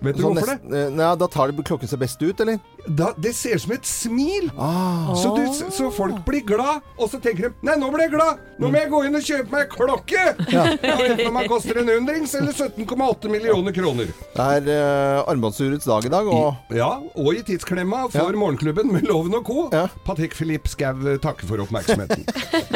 [0.00, 0.58] Vet du Så hvorfor det?
[0.62, 2.60] nest- eh, Nei, da tar det klokken seg best ut, eller?
[2.86, 4.46] Da, det ser ut som et smil!
[4.56, 5.08] Ah.
[5.18, 5.42] Så, du,
[5.74, 8.38] så folk blir glad, og så tenker de Nei, nå ble jeg glad!
[8.62, 10.22] Nå må jeg gå inn og kjøpe meg klokke!
[10.54, 10.68] Ja.
[10.78, 14.14] Enten om den koster en hundrings eller 17,8 millioner kroner.
[14.38, 18.38] Det er uh, armbåndsurets dag i dag, og Ja, og i tidsklemma for Ja.
[18.38, 19.66] Morgenklubben med Loven og co.
[20.06, 22.22] Patrick Philippe Skau eh, takker for oppmerksomheten.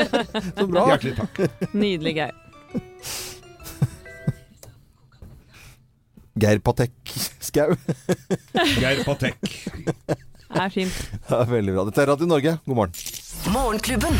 [0.58, 0.88] Så bra.
[0.90, 1.70] Hjertelig takk.
[1.72, 2.34] Nydelig, Geir.
[6.40, 6.92] Geir Patek
[7.44, 7.74] Skau.
[8.80, 9.36] Geir Patek.
[10.52, 10.96] Det er fint.
[11.28, 11.84] Det er veldig bra.
[11.88, 12.54] Dette er Radio Norge.
[12.66, 12.96] God morgen.
[13.52, 14.16] Morgenklubben.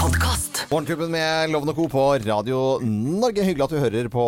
[0.00, 0.62] Podkast.
[0.70, 1.86] Morgenklubben med Loven og Co.
[1.92, 3.44] på Radio Norge.
[3.44, 4.24] Hyggelig at du hører på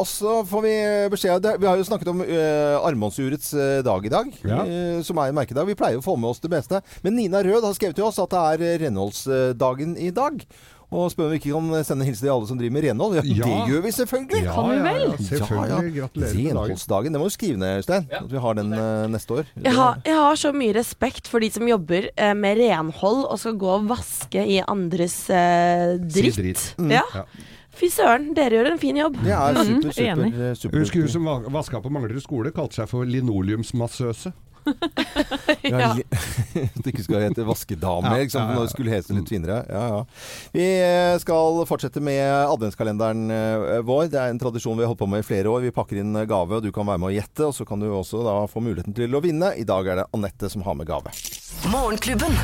[0.00, 0.18] oss.
[0.20, 0.74] Så får vi
[1.12, 4.60] beskjed Vi har jo snakket om uh, armbåndsurets eh, dag i dag, Ja.
[4.64, 5.68] uh, som er en merkedag.
[5.68, 6.80] Vi pleier å få med oss det beste.
[7.04, 10.40] Men Nina Rød har skrevet til oss at det er renholdsdagen i dag.
[10.92, 13.14] Og spør om vi ikke kan sende en hilsen til alle som driver med renhold.
[13.16, 13.44] Ja, Ja.
[13.44, 14.42] det gjør vi selvfølgelig!
[14.44, 15.00] Ja, Kan vi ja, vel?
[15.10, 15.94] ja, selvfølgelig.
[15.96, 16.50] Gratulerer med dagen.
[16.58, 17.12] Renholdsdagen.
[17.12, 18.06] Det må du skrive ned, Øystein.
[18.12, 19.44] At vi har den uh, neste år.
[19.64, 23.38] Jeg har, jeg har så mye respekt for de som jobber uh, med renhold og
[23.42, 26.36] skal gå og vaske i andres eh, Si dritt.
[26.38, 26.64] dritt.
[26.78, 26.90] Mm.
[26.94, 27.02] Ja.
[27.14, 27.24] Ja.
[27.74, 29.16] Fy søren, dere gjør en fin jobb.
[29.24, 30.78] Det er super, super, super, eh, super.
[30.78, 34.30] Husker hun som va- vaska på Manglerud skole, kalte seg for linoleumsmassøse.
[35.64, 35.92] Ja.
[36.74, 38.56] At det ikke skal hete vaskedame, Ja, liksom, ja, ja.
[38.58, 39.60] når det skulle hete litt finere.
[39.68, 40.00] Ja, ja.
[40.54, 44.08] Vi eh, skal fortsette med adventskalenderen eh, vår.
[44.12, 45.64] Det er en tradisjon vi har holdt på med i flere år.
[45.66, 47.48] Vi pakker inn eh, gave, og du kan være med å gjette.
[47.50, 49.54] Og så kan du også da få muligheten til å vinne.
[49.60, 51.12] I dag er det Anette som har med gave.
[51.72, 52.34] Morgenklubben.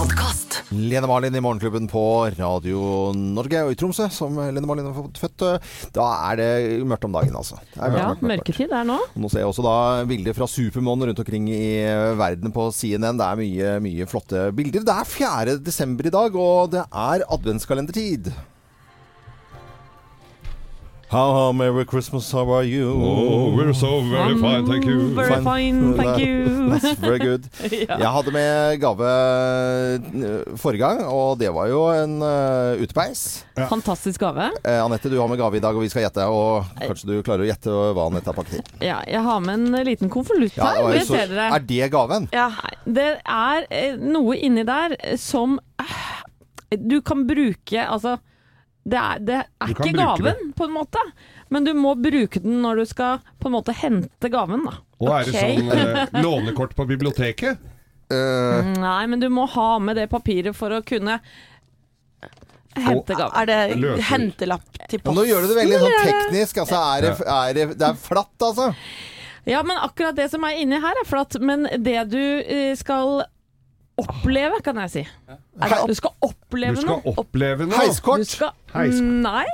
[0.00, 0.62] Podcast.
[0.72, 2.00] Lene Marlin i Morgenklubben på
[2.38, 5.44] Radio Norge og i Tromsø, som Lene Marlin har fått født.
[5.92, 6.48] Da er det
[6.88, 7.58] mørkt om dagen, altså.
[7.74, 8.30] Det er mørkt, Ja, mørkt, mørkt, mørkt.
[8.46, 8.96] mørketid er nå.
[9.10, 9.74] Og Nå ser jeg også da
[10.08, 11.86] bilder fra Supermånen rundt omkring i
[12.18, 13.18] verden på CNN.
[13.20, 14.84] Det er mye, mye flotte bilder.
[14.84, 15.58] Det er 4.
[15.64, 18.32] desember i dag, og det er adventskalendertid.
[21.10, 22.92] How, how, Merry Christmas, how are you?
[22.94, 25.12] Oh, we're so very fine, thank you.
[25.12, 26.70] Very fine, thank you.
[26.70, 27.48] That's very good.
[27.90, 27.96] Ja.
[27.98, 33.42] Jeg hadde med gave eh, forrige gang, og det var jo en uh, utepeis.
[33.56, 34.50] Fantastisk gave.
[34.62, 36.28] Eh, Anette, du har med gave i dag, og vi skal gjette.
[36.30, 38.70] Og kanskje du klarer å gjette hva Anette har pakket inn.
[38.86, 41.00] Ja, jeg har med en liten konvolutt Ja, her.
[41.02, 41.50] så- ser dere.
[41.58, 42.28] er det gaven?
[42.36, 42.50] Ja.
[42.86, 46.00] det er eh, noe inni der som eh,
[46.78, 48.20] du kan bruke Altså,
[48.90, 51.02] det er, det er ikke gaven, på en måte.
[51.50, 54.78] Men du må bruke den når du skal på en måte hente gaven, da.
[55.00, 57.62] Og er det sånn eh, lånekort på biblioteket?
[58.10, 61.20] Uh, Nei, men du må ha med det papiret for å kunne
[62.76, 63.36] hente gaven.
[63.38, 64.06] Er det Løser.
[64.10, 65.16] hentelapp til posten?
[65.18, 66.62] nå gjør du det veldig sånn teknisk.
[66.64, 68.70] Altså, er det, er det, det er flatt, altså.
[69.48, 71.38] Ja, men akkurat det som er inni her er flatt.
[71.42, 73.24] Men det du eh, skal
[74.02, 75.02] oppleve, kan jeg si.
[75.86, 77.14] Du skal oppleve Du skal noe.
[77.20, 77.86] oppleve noe.
[77.86, 79.02] Du skal, Heiskort.
[79.24, 79.46] Nei,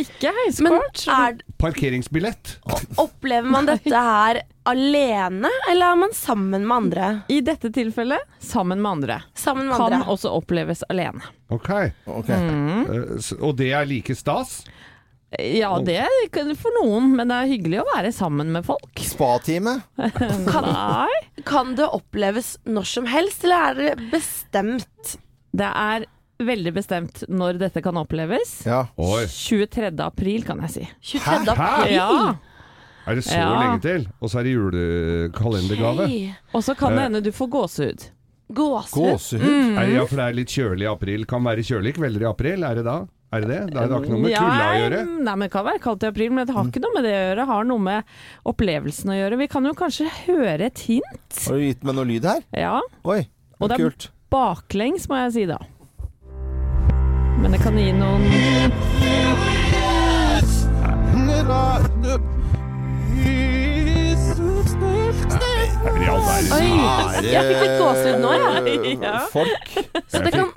[0.00, 1.02] ikke heiskort.
[1.12, 2.56] Er, Parkeringsbillett.
[2.96, 7.10] opplever man dette her alene, eller er man sammen med andre?
[7.28, 9.18] I dette tilfellet sammen med andre.
[9.36, 10.08] Sammen med Kan andre.
[10.14, 11.20] også oppleves alene.
[11.50, 11.68] Ok.
[12.06, 12.80] Mm.
[12.88, 14.64] Eh, s- og det er like stas?
[15.42, 18.92] Ja, det er for noen, men det er hyggelig å være sammen med folk.
[19.02, 19.80] Spatime?
[19.98, 21.10] Nei.
[21.44, 25.16] Kan det oppleves når som helst, eller er det bestemt?
[25.56, 26.06] Det er
[26.46, 28.60] veldig bestemt når dette kan oppleves.
[28.68, 28.84] Ja.
[28.96, 29.90] 23.
[30.04, 30.88] april, kan jeg si.
[31.18, 31.52] 23.
[31.56, 31.94] april?
[31.96, 32.36] Ja.
[33.06, 33.50] Er det så Ja.
[33.60, 34.06] lenge til?
[34.20, 36.06] Og så er det julekalendergave?
[36.54, 37.04] Og så kan det Eh.
[37.08, 38.10] hende du får gåsehud.
[38.52, 39.42] Gåsehud?
[39.42, 39.78] Mm.
[39.78, 41.24] Er ja, for det er litt kjølig i april.
[41.26, 43.06] Kan være kjølige kvelder i april, er det da?
[43.34, 43.60] Er det det?
[43.74, 45.00] Det har ikke noe med kulda å gjøre?
[45.26, 47.14] Nei, men Det kan være kaldt i april, men det har ikke noe med det
[47.14, 47.38] å gjøre.
[47.40, 48.12] Det har noe med
[48.52, 49.38] opplevelsen å gjøre.
[49.42, 51.40] Vi kan jo kanskje høre et hint.
[51.46, 52.44] Har du gitt meg noe lyd her?
[52.54, 52.76] Ja.
[53.04, 53.20] Oi,
[53.58, 54.08] Og det er, kult.
[54.30, 55.58] baklengs, må jeg si da.
[57.42, 58.22] Men det kan gi noen.
[65.86, 66.68] Oi,
[67.26, 68.94] jeg fikk litt gåsehud nå, jeg.
[69.02, 69.18] Ja.
[69.32, 69.74] Folk.
[70.10, 70.50] Så det, kan,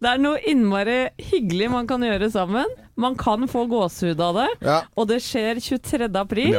[0.00, 2.66] det er noe innmari hyggelig man kan gjøre sammen.
[2.96, 4.82] Man kan få gåsehud av det, Ja.
[4.96, 6.06] og det skjer 23.
[6.14, 6.54] april.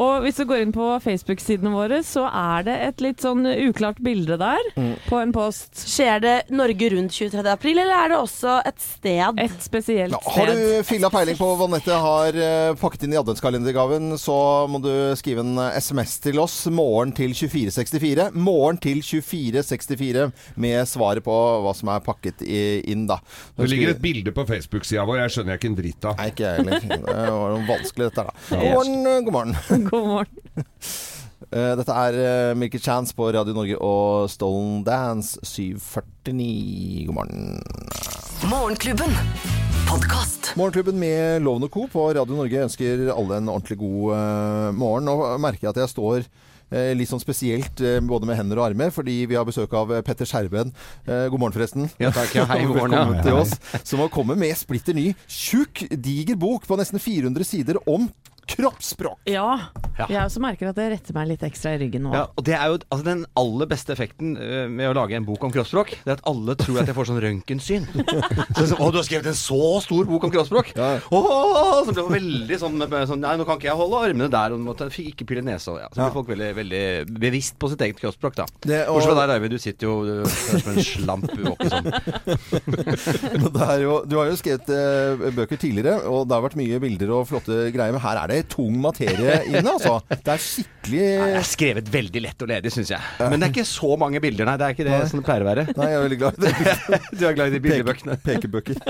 [0.00, 4.00] Og hvis du går inn på Facebook-sidene våre, så er det et litt sånn uklart
[4.00, 4.94] bilde der Mm.
[5.10, 5.74] på en post.
[5.84, 7.44] Skjer det Norge rundt 23.
[7.52, 9.38] april, eller er det også et sted?
[9.44, 13.20] Et spesielt Ja, har du filla peiling på hva Nette har eh, pakket inn i
[13.20, 16.64] adventskalendergaven, så må du skrive en eh, SMS til oss.
[16.72, 18.30] Morgen til 2464.
[18.32, 23.18] Morgen til 2464 med svaret på hva som er pakket inn, da.
[23.58, 26.18] Det ligger et bilde på Facebook-sida vår, jeg skjønner jeg ikke en dritt av.
[26.18, 26.88] Nei, ikke jeg heller.
[27.04, 28.34] Det var noe vanskelig dette, da.
[28.50, 29.56] God morgen, eh, god morgen.
[29.92, 30.42] God morgen.
[31.48, 37.06] Eh, Dette er eh, Milky Chance på Radio Norge og Stolen Dance 749.
[37.06, 37.62] God morgen.
[38.50, 39.14] Morgenklubben.
[39.88, 40.50] Podcast.
[40.60, 41.86] Morgenklubben med Loven og Co.
[41.88, 45.08] på Radio Norge ønsker alle en ordentlig god eh, morgen.
[45.08, 46.28] Nå merker jeg at jeg står eh,
[46.70, 50.02] litt sånn spesielt eh, både med hender og armer, fordi vi har besøk av eh,
[50.04, 50.72] Petter Skjerven.
[51.06, 51.88] Eh, god morgen, forresten.
[52.00, 52.34] Ja, takk.
[52.36, 52.96] Ja, hei, god morgen.
[52.96, 53.54] Velkommen til oss.
[53.88, 58.08] Som har kommet med splitter ny, tjukk, diger bok på nesten 400 sider om
[58.48, 59.20] kroppsspråk.
[59.28, 59.58] Ja.
[59.98, 60.06] Ja.
[60.06, 62.12] Jeg også merker at det retter meg litt ekstra i ryggen nå.
[62.14, 65.24] Ja, og det er jo altså, Den aller beste effekten eh, med å lage en
[65.26, 67.88] bok om kroppsspråk, det er at alle tror at jeg får sånn røntgensyn.
[68.56, 70.70] så, så, å, du har skrevet en så stor bok om kroppsspråk!
[70.78, 72.78] Åh, så blir det veldig sånn,
[73.10, 75.74] sånn Nei, nå kan ikke jeg holde armene der, og måtte, fikk ikke pille nesa.
[75.82, 75.88] Ja.
[75.90, 76.14] Så blir Ja.
[76.14, 76.84] folk veldig, veldig
[77.18, 78.46] bevisst på sitt eget kroppsspråk, da.
[78.62, 79.56] Det- og- Bortsett fra deg, Eivind.
[79.58, 81.90] Du sitter jo du, som en slamp oppe sånn.
[83.58, 86.78] Det er jo, du har jo skrevet eh, bøker tidligere, og det har vært mye
[86.82, 87.94] bilder og flotte greier.
[87.96, 89.98] Men her er det tung materie inne, altså.
[90.08, 93.00] Det er skikkelig Det er skrevet veldig lett og ledig, syns jeg.
[93.20, 94.56] Men det er ikke så mange bilder, nei.
[94.60, 95.08] Det er ikke det Nei.
[95.10, 95.66] som det pleier å være.
[95.76, 96.34] Nei, jeg er veldig glad.
[97.18, 98.18] Du er glad i de bildebøkene.
[98.22, 98.80] Peke, pekebøker.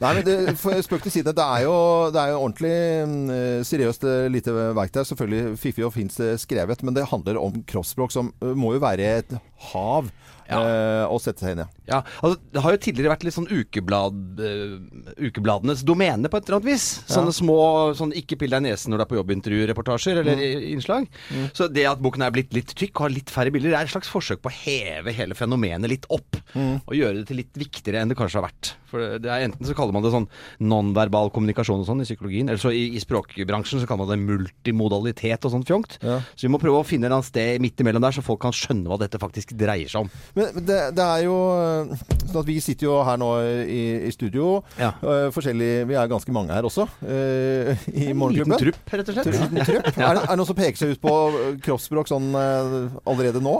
[0.00, 1.74] Nei, men det, for spøk til side, det er jo,
[2.14, 2.74] det er jo ordentlig
[3.10, 5.02] mm, seriøst eh, lite verktøy.
[5.10, 8.82] Selvfølgelig fiffig og fint eh, skrevet, men det handler om kroppsspråk, som eh, må jo
[8.82, 9.34] være et
[9.70, 10.10] hav
[10.50, 11.06] ja.
[11.06, 11.66] å sette seg inn i.
[11.90, 14.74] Ja, altså Det har jo tidligere vært litt sånn ukeblad, uh,
[15.18, 16.86] ukebladenes domene på et eller annet vis.
[17.10, 17.58] Sånne små
[17.98, 20.66] sånn 'ikke pill deg i nesen når du er på jobbintervju'-reportasjer eller mm.
[20.74, 21.08] innslag.
[21.30, 21.46] Mm.
[21.56, 23.94] Så det at boken er blitt litt tykk og har litt færre bilder, er et
[23.94, 26.38] slags forsøk på å heve hele fenomenet litt opp.
[26.54, 26.82] Mm.
[26.84, 28.74] Og gjøre det til litt viktigere enn det kanskje har vært.
[28.90, 30.26] For det er Enten så kaller man det sånn
[30.60, 34.26] nonverbal kommunikasjon og sånn i psykologien, eller så i, i språkbransjen så kaller man det
[34.26, 35.96] multimodalitet og sånn fjongt.
[36.02, 38.90] Så vi må prøve å finne et sted midt imellom der, så folk kan skjønne
[38.90, 40.10] hva dette faktisk dreier seg om.
[40.36, 43.30] Men det, det er jo eh, sånn at Vi sitter jo her nå
[43.64, 44.60] i, i studio.
[44.80, 44.92] Ja.
[45.02, 48.54] Uh, forskjellig, vi er ganske mange her også Uh, i Morgenklubben.
[48.54, 49.30] liten trupp, rett og slett.
[49.30, 49.88] En liten trupp.
[50.00, 50.10] Ja.
[50.10, 53.42] Er, det, er det noen som peker seg ut på eh, kroppsspråk sånn uh, allerede
[53.44, 53.56] nå?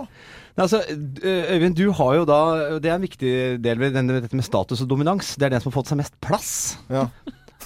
[0.60, 2.38] Altså, Øyvind, du har jo da
[2.82, 3.32] Det er en viktig
[3.64, 5.34] del ved dette med status og dominans.
[5.38, 6.50] Det er den som har fått seg mest plass.
[6.92, 7.06] Ja.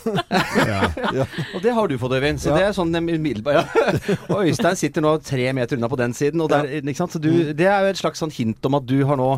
[0.05, 2.41] Og det har du fått, Øyvind.
[2.43, 2.57] Så Ja.
[2.59, 4.17] det er sånn umiddelbart ja.
[4.35, 6.41] Og Øystein sitter nå tre meter unna på den siden.
[6.45, 7.13] Og der, ikke sant?
[7.17, 7.57] Så du, Mm.
[7.57, 9.29] det er jo et slags sånn hint om at du har nå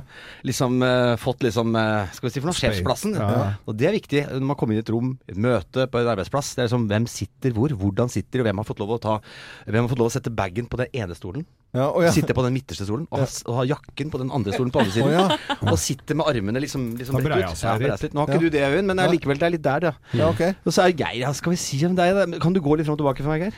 [0.44, 2.56] liksom uh, fått liksom uh, Skal vi si for noe?
[2.58, 3.14] Sjefsplassen.
[3.16, 3.46] Ja, ja.
[3.66, 6.10] Og det er viktig når man kommer inn i et rom, et møte på en
[6.14, 6.54] arbeidsplass.
[6.56, 9.20] Det er liksom hvem sitter hvor, hvordan sitter, og hvem har fått lov å ta
[9.66, 11.46] Hvem har fått lov å sette bagen på den ene stolen.
[11.76, 12.12] Ja, å ja.
[12.14, 14.80] Sitte på den midterste stolen, og, ha, og har, jakken på den andre stolen på
[14.82, 15.12] andre siden.
[15.12, 15.56] Å ja.
[15.72, 18.06] Og sitte med armene liksom, liksom rett ut.
[18.06, 18.16] litt.
[18.16, 18.44] Nå har ikke Ja.
[18.46, 19.92] du det, Øyvind, men likevel, det er litt der, ja.
[20.16, 20.42] Ja, ok.
[20.64, 22.26] Og så er Geir, ja, skal vi si om deg da?
[22.42, 23.54] Kan du gå litt fram og tilbake for meg, Geir?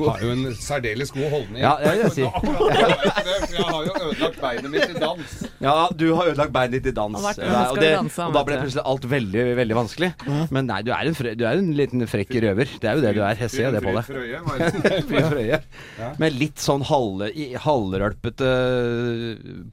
[0.00, 1.60] Har jo en særdeles god holdning.
[1.60, 2.22] Ja, jeg, jeg, jeg si.
[3.50, 5.34] Jeg har jo ødelagt beinet mitt i dans.
[5.60, 7.18] Ja, du har ødelagt beinet ditt i dans.
[7.20, 7.36] Har
[7.74, 10.10] og, det, og da ble plutselig alt veldig, veldig vanskelig.
[10.54, 12.66] Men nei, du er, en fre, du er en liten frekk røver.
[12.80, 13.34] Det er jo det du er.
[13.44, 14.04] Jeg ser det på deg.
[16.22, 18.50] Med litt sånn halve, i- halvrølpete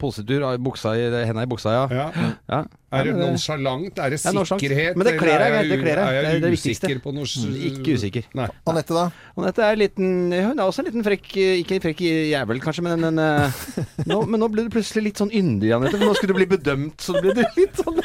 [0.02, 1.88] positur av buksa i, henda i buksa, ja.
[1.92, 2.08] Ja.
[2.50, 2.64] ja.
[2.90, 3.98] Er det nonsjalant?
[4.00, 4.96] Er det sikkerhet?
[4.96, 6.08] Men det kler deg, det kler deg.
[6.08, 6.88] Er Det er jeg viktigste.
[6.88, 7.26] usikker på noe
[7.68, 8.24] ikke usikker.
[8.40, 8.46] Nei.
[8.72, 9.10] Anette, da?
[9.36, 12.00] Anette er en liten Hun er også en liten frekk Ikke en frekk
[12.32, 13.60] jævel, kanskje, men en eh,
[14.10, 15.98] nå, Men nå ble du plutselig litt sånn yndig, Anette.
[16.00, 18.00] For nå skulle du bli bedømt, så ble du litt sånn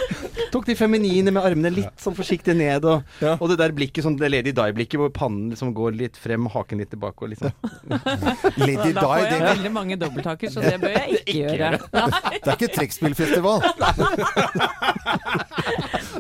[0.53, 3.39] Tok de feminine med armene litt sånn forsiktig ned, og, Ja.
[3.41, 6.83] og det der blikket, sånn det Lady Di-blikket, hvor pannen liksom går litt frem, haken
[6.83, 7.55] litt tilbake og liksom
[8.61, 11.81] Lady Da får jeg veldig mange dobbelthaker, så det bør jeg ikke gjøre.
[11.89, 13.65] det er ikke trekkspillfestival.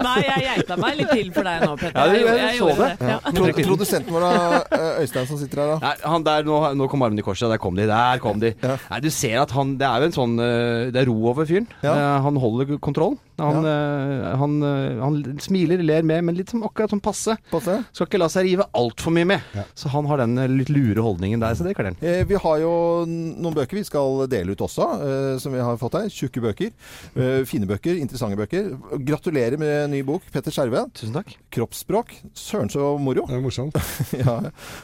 [0.02, 1.98] Nei, jeg geita meg litt til for deg nå, Petter.
[1.98, 2.94] Ja, Jeg jeg, jeg, så gjorde det.
[2.98, 3.10] det.
[3.12, 3.18] Ja.
[3.36, 4.30] Pro produsenten vår, da,
[4.78, 5.78] eh, Øystein, som sitter her, da.
[5.86, 7.48] Nei, han der, nå, nå kom armen i korset.
[7.52, 7.86] Der kom de.
[7.90, 8.52] Der kom de.
[8.62, 11.48] Nei, du ser at han Det er jo en sånn eh, Det er ro over
[11.48, 11.66] fyren.
[11.84, 11.94] Ja.
[12.24, 13.16] han holder kontroll.
[13.42, 14.34] Han, ja.
[14.38, 17.34] han, eh, han smiler, ler med, men litt som, akkurat sånn passe.
[17.50, 19.56] Skal ikke la seg rive altfor mye med.
[19.78, 21.96] Så han har den eh, litt lure holdningen der, så det kler han.
[22.04, 22.72] Eh, Vi har jo
[23.08, 26.10] noen bøker vi skal dele ut også, eh, som vi har fått her.
[26.12, 26.70] Tjukke bøker.
[27.16, 28.68] eh, Fine bøker, interessante bøker.
[29.08, 30.84] Gratulerer med ny bok, Petter Skjerve.
[30.94, 31.32] Tusen takk.
[31.56, 32.14] Kroppsspråk.
[32.38, 33.26] Søren så moro.
[33.26, 33.80] Det er morsomt.
[34.22, 34.36] ja.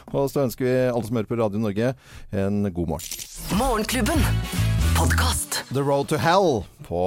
[0.07, 1.93] Og så ønsker vi alle som hører på Radio Norge,
[2.31, 3.28] en god morgen.
[3.47, 4.19] Morgenklubben.
[4.97, 5.63] Podcast.
[5.73, 6.99] The Road to Hell på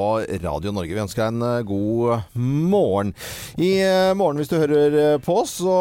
[0.43, 0.95] Radio Norge.
[0.95, 3.11] Vi ønsker deg en eh, god morgen.
[3.59, 5.75] I eh, morgen, hvis du hører eh, på oss, så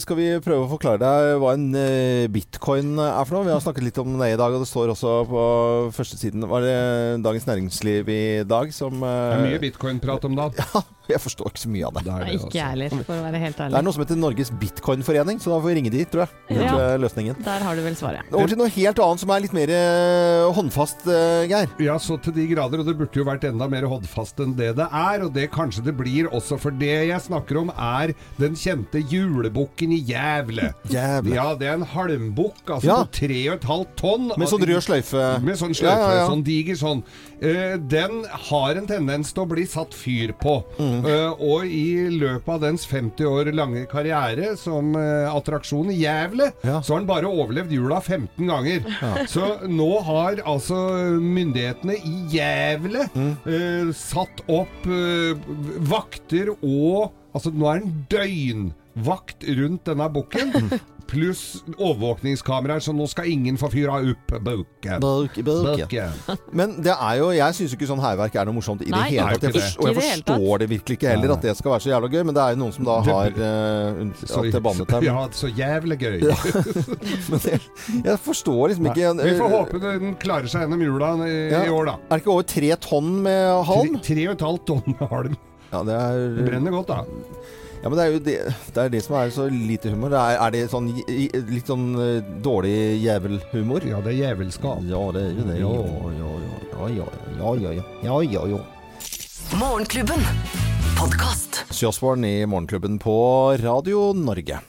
[0.00, 3.46] skal vi prøve å forklare deg hva en eh, bitcoin er for noe.
[3.50, 5.42] Vi har snakket litt om det i dag, og det står også på
[5.98, 6.48] førstesiden.
[6.48, 6.78] Var det
[7.26, 10.58] Dagens Næringsliv i dag som Det eh, er mye bitcoin-prat om dagen.
[11.02, 12.02] Ja, jeg forstår ikke så mye av det.
[12.06, 14.20] Det er det Ikke jeg heller, for å være helt Det er noe som heter
[14.22, 16.60] Norges bitcoinforening, så da får vi ringe dit, tror jeg.
[16.62, 16.92] Ja.
[17.02, 17.40] løsningen.
[17.42, 18.30] Der har du vel svaret.
[18.30, 19.91] Over til noe helt annet som er litt mer eh,
[20.56, 21.68] håndfast, eh, Geir.
[21.82, 24.72] Ja, så til de grader, og det burde jo vært enda mer håndfast enn det
[24.78, 28.54] det er, og det kanskje det blir også, for det jeg snakker om er den
[28.58, 30.70] kjente julebukken i Jævle.
[30.92, 31.34] Jævle.
[31.36, 32.98] Ja, det er en halmbukk, altså Ja.
[33.04, 34.30] på tre og et halvt tonn.
[34.38, 35.26] Med sånn rød sløyfe.
[35.42, 37.02] Med sånn sløyfe, Ja, ja, sånn diger sånn.
[37.42, 40.62] Eh, den har en tendens til å bli satt fyr på.
[40.78, 41.04] Mm.
[41.04, 46.52] Eh, og i løpet av dens 50 år lange karriere som eh, attraksjon i Jævle,
[46.62, 49.26] så har den bare overlevd jula 15 ganger.
[49.26, 50.76] Så nå har altså
[51.20, 53.32] myndighetene i Jævle Mm.
[53.46, 55.34] eh, satt opp eh,
[55.92, 60.50] vakter og Altså, nå er den døgnvakt rundt denne bukken.
[61.10, 65.02] Pluss overvåkningskameraer, så nå skal ingen få fyra opp bøken.
[66.58, 69.36] Men det er jo, jeg syns ikke sånn hærverk er noe morsomt i Nei, hele
[69.36, 69.48] tatt.
[69.48, 71.92] Jeg forstår, og jeg det forstår det virkelig ikke heller, at det skal være så
[71.92, 72.22] jævla gøy.
[72.28, 74.02] Men det er jo noen som da har uh,
[74.42, 75.06] at det bannet her.
[75.12, 76.18] Ja, så jævlig gøy.
[76.24, 76.36] Ja.
[77.32, 77.62] Men jeg,
[78.06, 81.64] jeg forstår liksom ikke Vi får håpe den klarer seg gjennom jula i, Ja.
[81.66, 81.96] i år, da.
[82.08, 83.98] Er det ikke over tre tonn med halm?
[83.98, 85.40] Tre, tre og et halvt tonn med halm.
[85.72, 87.52] Ja, det er Det brenner godt, da.
[87.82, 88.34] Ja, men det er jo det,
[88.74, 90.12] det, er det som er så lite humor.
[90.14, 93.82] Er, er det sånn, litt sånn eh, dårlig jævelhumor?
[93.90, 94.84] Ja, det er jævelskap.
[94.86, 95.56] Ja, det er jo det.
[95.58, 95.72] Ja,
[96.14, 97.08] ja, ja.
[97.40, 97.82] Ja, ja, ja.
[98.06, 98.60] ja, ja, ja.
[99.58, 100.22] Morgenklubben.
[100.94, 101.64] Podkast.
[101.74, 103.16] Sjåsborn i Morgenklubben på
[103.64, 104.62] Radio Norge.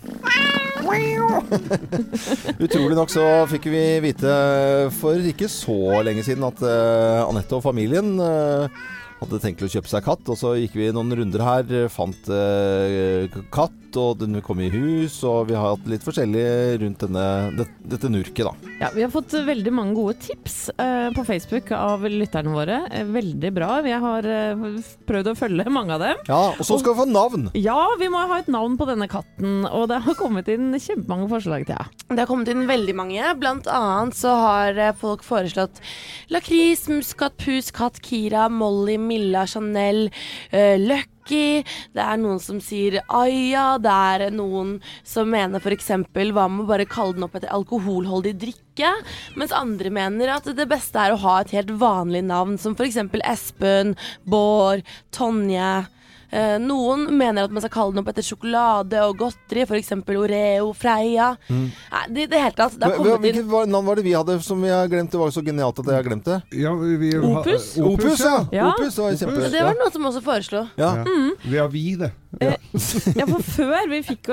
[2.65, 4.33] Utrolig nok så fikk vi vite
[4.97, 8.65] for ikke så lenge siden at uh, Anette og familien uh,
[9.21, 13.29] hadde tenkt å kjøpe seg katt, og så gikk vi noen runder her, fant eh,
[13.53, 16.45] katt, og den kom i hus, og vi har hatt litt forskjellig
[16.81, 17.25] rundt denne,
[17.59, 18.53] det, dette nurket, da.
[18.81, 22.79] Ja, Vi har fått eh, veldig mange gode tips eh, på Facebook av lytterne våre.
[22.89, 23.69] Eh, veldig bra.
[23.85, 24.63] Vi har eh,
[25.09, 26.23] prøvd å følge mange av dem.
[26.29, 27.47] Ja, og så skal vi få navn!
[27.53, 29.61] Ja, vi må ha et navn på denne katten.
[29.69, 31.77] Og det har kommet inn kjempemange forslag til.
[31.77, 32.03] deg.
[32.13, 33.29] Det har kommet inn veldig mange.
[33.41, 35.79] Blant annet så har eh, folk foreslått
[36.33, 40.07] lakris, muskat, pus, katt, Kira, Molly, Milla, Chanel,
[40.53, 43.77] uh, Lucky, Det er noen som sier Aya.
[43.79, 44.75] Det er noen
[45.07, 45.91] som mener f.eks.
[46.11, 48.91] hva med å bare kalle den opp etter alkoholholdig drikke?
[49.39, 52.99] Mens andre mener at det beste er å ha et helt vanlig navn, som f.eks.
[53.23, 53.95] Espen,
[54.27, 54.83] Bård,
[55.15, 55.73] Tonje.
[56.33, 59.91] Eh, noen mener at man skal kalle den opp etter sjokolade og godteri, f.eks.
[60.01, 61.27] Oreo, Freia.
[61.45, 61.67] Mm.
[61.69, 62.77] Nei, det, det hele tatt.
[62.81, 65.11] Det har kommet inn Hvilket navn var det vi hadde som vi har glemt?
[65.13, 66.39] Det var jo så genialt at jeg har glemt det.
[66.57, 67.69] Ja, vi, Opus?
[67.77, 68.35] Opus, ja.
[68.55, 68.71] Ja.
[68.71, 69.47] Opus var kjempe...
[69.53, 70.65] Det var noen som også foreslo.
[70.81, 70.91] Ja.
[71.05, 71.31] Mm.
[71.45, 72.11] Vi har vi, det.
[73.19, 74.31] Ja, for før vi fikk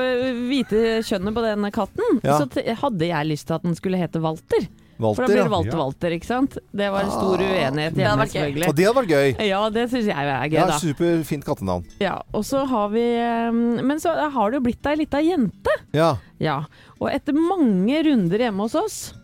[0.49, 2.39] vite kjønnet på den katten, Ja.
[2.41, 2.49] så
[2.87, 4.71] hadde jeg lyst til at den skulle hete Walter.
[5.01, 5.79] Walter, for da blir det Walter Ja.
[5.85, 6.59] Walter, ikke sant?
[6.73, 7.45] Det var en stor Ah.
[7.51, 8.69] uenighet hjemme, det selvfølgelig.
[8.69, 9.47] Og det hadde vært gøy.
[9.49, 10.67] Ja, det syns jeg er gøy, da.
[10.67, 10.79] Ja.
[10.79, 11.85] Superfint kattenavn.
[12.01, 15.71] Ja, og så har vi eh, Men så har det jo blitt ei lita jente.
[15.93, 16.17] Ja.
[16.39, 16.65] Ja.
[17.01, 19.15] Og etter mange runder hjemme hos oss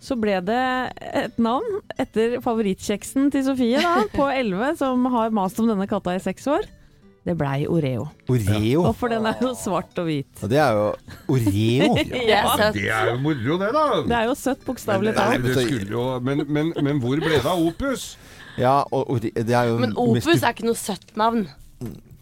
[0.00, 5.60] så ble det et navn etter favorittkjeksen til Sofie da, på 11, som har mast
[5.60, 6.64] om denne katta i seks år.
[7.26, 8.06] Det blei Oreo.
[8.32, 8.84] Oreo.
[8.88, 10.30] Og for den er jo svart og hvit.
[10.40, 10.86] Og det er jo
[11.28, 11.90] Oreo.
[12.30, 12.42] Ja.
[12.72, 13.82] Det er jo moro, det, da.
[14.08, 16.24] Det er jo søtt, bokstavelig talt.
[16.24, 18.14] men, men, men hvor ble det av Opus?
[18.58, 21.44] Ja, og og det er jo Men Opus er ikke noe søtt navn.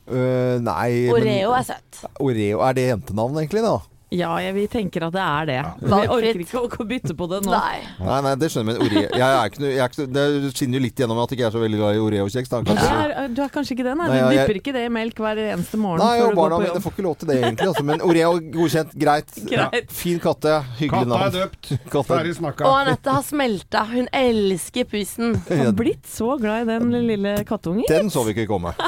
[0.09, 2.03] Uh, nei men- Oreo er søtt.
[2.19, 3.77] Oreo, Er det jentenavn egentlig, da?
[4.11, 5.57] Ja, jeg, vi tenker at det er det.
[5.83, 6.13] Vi Valgfritt.
[6.17, 7.51] orker ikke å, å bytte på det nå.
[7.53, 7.81] Nei.
[8.01, 10.79] Nei, nei, det skjønner jeg, men Oreo jeg er ikke, jeg er ikke, Det skinner
[10.79, 12.49] jo litt gjennom at jeg ikke er så veldig glad i Oreo-kjeks.
[12.49, 14.07] Du er, du er kanskje ikke det, nei?
[14.09, 16.81] Nei, Du dypper jeg- ikke det i melk hver eneste morgen Nei, og barna mine
[16.87, 17.69] får ikke lov til det, egentlig.
[17.69, 17.85] Altså.
[17.91, 18.97] Men Oreo, godkjent.
[19.05, 19.35] Greit.
[19.53, 19.93] Greit.
[19.93, 20.55] Fin katte.
[20.81, 21.27] Hyggelig Katta navn.
[21.29, 21.69] er døpt.
[21.93, 22.01] Katte.
[22.01, 22.65] er- Ferdig snakka.
[22.65, 23.85] Og Anette har smelta.
[23.93, 25.37] Hun elsker pusen.
[25.51, 27.85] Hun har blitt så glad i den lille kattungen.
[27.93, 28.73] Den så vi ikke komme.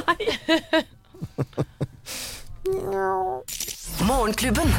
[4.05, 4.73] Morgenklubben.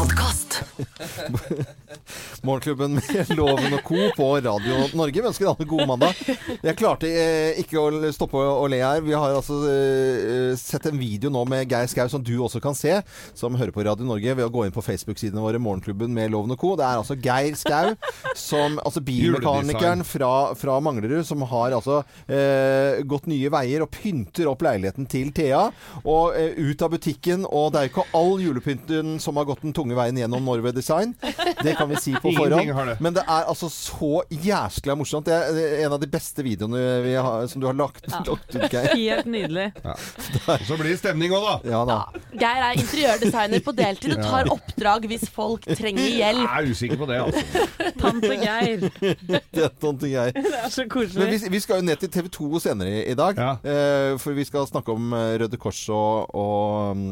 [0.00, 0.62] Podkast.
[2.42, 3.96] Morgenklubben med Loven og Co.
[4.16, 5.20] på Radio Norge.
[5.20, 6.20] Vi ønsker alle god mandag.
[6.64, 9.02] Jeg klarte eh, ikke å stoppe å, le her.
[9.04, 12.76] Vi har altså eh, sett en video nå med Geir Skau som du også kan
[12.76, 12.94] se,
[13.36, 16.56] som hører på Radio Norge, ved å gå inn på Facebook-sidene våre, Morgenklubben med Loven
[16.56, 16.72] og Co.
[16.80, 17.92] Det er altså Geir Skau,
[18.32, 24.48] som, altså bilmekanikeren fra, fra Manglerud, som har altså eh, gått nye veier og pynter
[24.48, 25.66] opp leiligheten til Thea.
[26.06, 29.66] Og eh, ut av butikken, og det er jo ikke all julepynten som har gått
[29.66, 31.14] den tunge veien gjennom Norway Design.
[31.62, 32.96] Det kan vi si på forhånd.
[33.00, 35.28] Men det er altså så jæskla morsomt.
[35.28, 38.54] Det er eh, en av de beste videoene vi har, som du har lagt, lagt
[38.54, 38.90] ut, Geir.
[39.00, 39.70] Helt nydelig.
[39.90, 39.94] Ja.
[40.66, 41.70] Så blir det stemning òg, da.
[41.72, 41.96] Ja da.
[42.38, 46.42] Geir er interiørdesigner på deltid og tar oppdrag hvis folk trenger hjelp.
[46.44, 47.64] Jeg er usikker på det, altså.
[48.00, 48.84] Tante Geir.
[49.00, 50.34] Det er tante Geir.
[50.36, 51.20] Det er så koselig.
[51.22, 53.40] Men vi, vi skal jo ned til TV 2 senere i, dag.
[53.40, 57.10] Eh, for vi skal snakke om eh, Røde Kors og, og mm,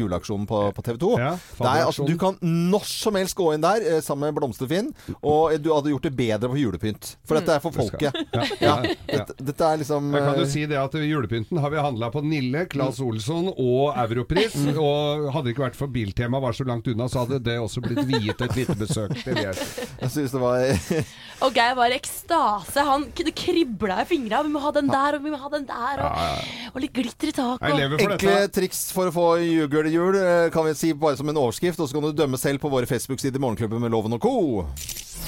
[0.00, 1.12] juleaksjonen på, på TV 2.
[1.22, 1.32] Ja,
[1.66, 5.56] er, altså, du kan når som helst gå inn der eh, sammen med Blomsterfinn, og
[5.62, 7.12] du hadde gjort det bedre på julepynt.
[7.26, 8.16] For dette er for folket.
[8.60, 8.78] Ja.
[9.06, 12.10] Dette, dette er liksom Jeg kan jo eh, si det at Julepynten har vi handla
[12.14, 14.56] på Nille, Claes Olsson og Europris.
[14.76, 17.82] Og hadde det ikke vært for Biltema var så langt unna, så hadde det også
[17.84, 19.14] blitt viet et lite besøk.
[19.22, 19.86] Det vil jeg si.
[20.02, 20.64] Jeg syns det var
[21.46, 22.84] Og Geir var i ekstase.
[22.86, 24.42] Han det kribla i fingra.
[24.46, 26.00] Vi må ha den der, og vi må ha den der.
[26.00, 28.00] Og, Ja, og litt glitter i taket.
[28.06, 31.36] Enkle triks for å få jugel i jul, eh, kan vi si bare som en
[31.40, 31.55] overskrift.
[31.56, 34.66] Og så kan du dømme selv på våre Facebook-sider Morgenklubben med Loven og Co.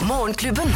[0.05, 0.69] Morgenklubben.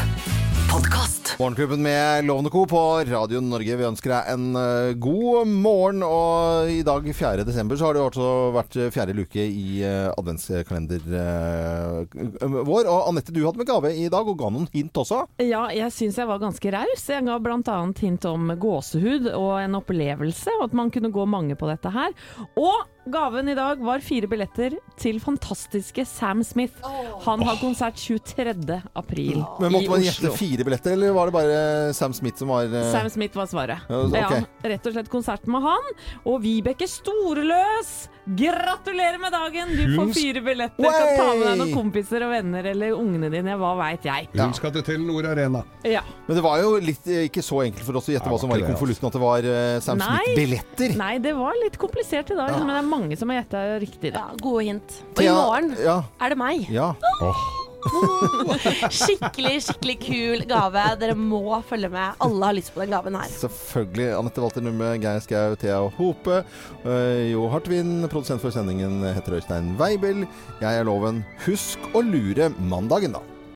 [0.71, 1.35] Podkast.
[1.37, 2.63] Morgenklubben med Loven og Co.
[2.71, 3.77] på Radio Norge.
[3.77, 6.01] Vi ønsker deg en eh, god morgen.
[6.07, 7.45] Og i dag, 4.
[7.45, 12.17] desember, så har det altså vært eh, fjerde luke i uh, adventskalender eh,
[12.49, 12.89] vår.
[12.89, 15.27] Og Anette, du hadde med gave i dag, og ga noen hint også.
[15.45, 17.05] Ja, jeg syns jeg var ganske raus.
[17.13, 17.79] Jeg ga bl.a.
[18.01, 22.17] hint om gåsehud og en opplevelse, og at man kunne gå mange på dette her.
[22.57, 26.79] Og gaven i dag var fire billetter til fantastiske Sam Smith.
[27.27, 28.55] Han har konsert 23.
[28.95, 31.59] april Men Måtte man gjette fire billetter, eller var det bare
[31.97, 33.83] Sam Smith som var eh, Sam Smith var svaret.
[33.91, 34.17] Ja, ok.
[34.39, 35.93] Ja, rett og slett konsert med han.
[36.25, 38.09] Og Vibeke Storløs!
[38.23, 39.73] gratulerer med dagen!
[39.77, 40.85] Du får fire billetter.
[40.85, 44.29] Kan ta med deg noen kompiser og venner eller ungene dine, hva veit jeg.
[44.37, 45.65] Hun skal til Telenor Arena.
[45.83, 46.05] Ja.
[46.29, 48.53] Men det var jo litt, eh, ikke så enkelt for oss å gjette hva som
[48.53, 50.95] var i ikke konvolutten, at det var eh, Sam Smith-billetter.
[51.01, 52.61] Nei, det var litt komplisert i dag, Ja.
[52.63, 54.13] men det er mange som har gjetta riktig.
[54.15, 54.29] Da.
[54.43, 55.01] gode hint.
[55.15, 55.99] Og i Thea, morgen ja.
[56.23, 56.69] er det meg.
[56.73, 56.93] Ja.
[58.93, 60.85] Skikkelig, skikkelig kul gave.
[61.01, 62.15] Dere må følge med.
[62.23, 63.27] Alle har lyst på den gaven her.
[63.33, 64.09] Selvfølgelig.
[64.21, 66.43] Anette Walter Numme, Geir Skau, Thea Hope.
[66.85, 70.25] eh, Jo Hartvin, produsent for sendingen heter Øystein Weibel.
[70.63, 71.25] Jeg er Loven.
[71.47, 73.25] Husk å lure mandagen, da.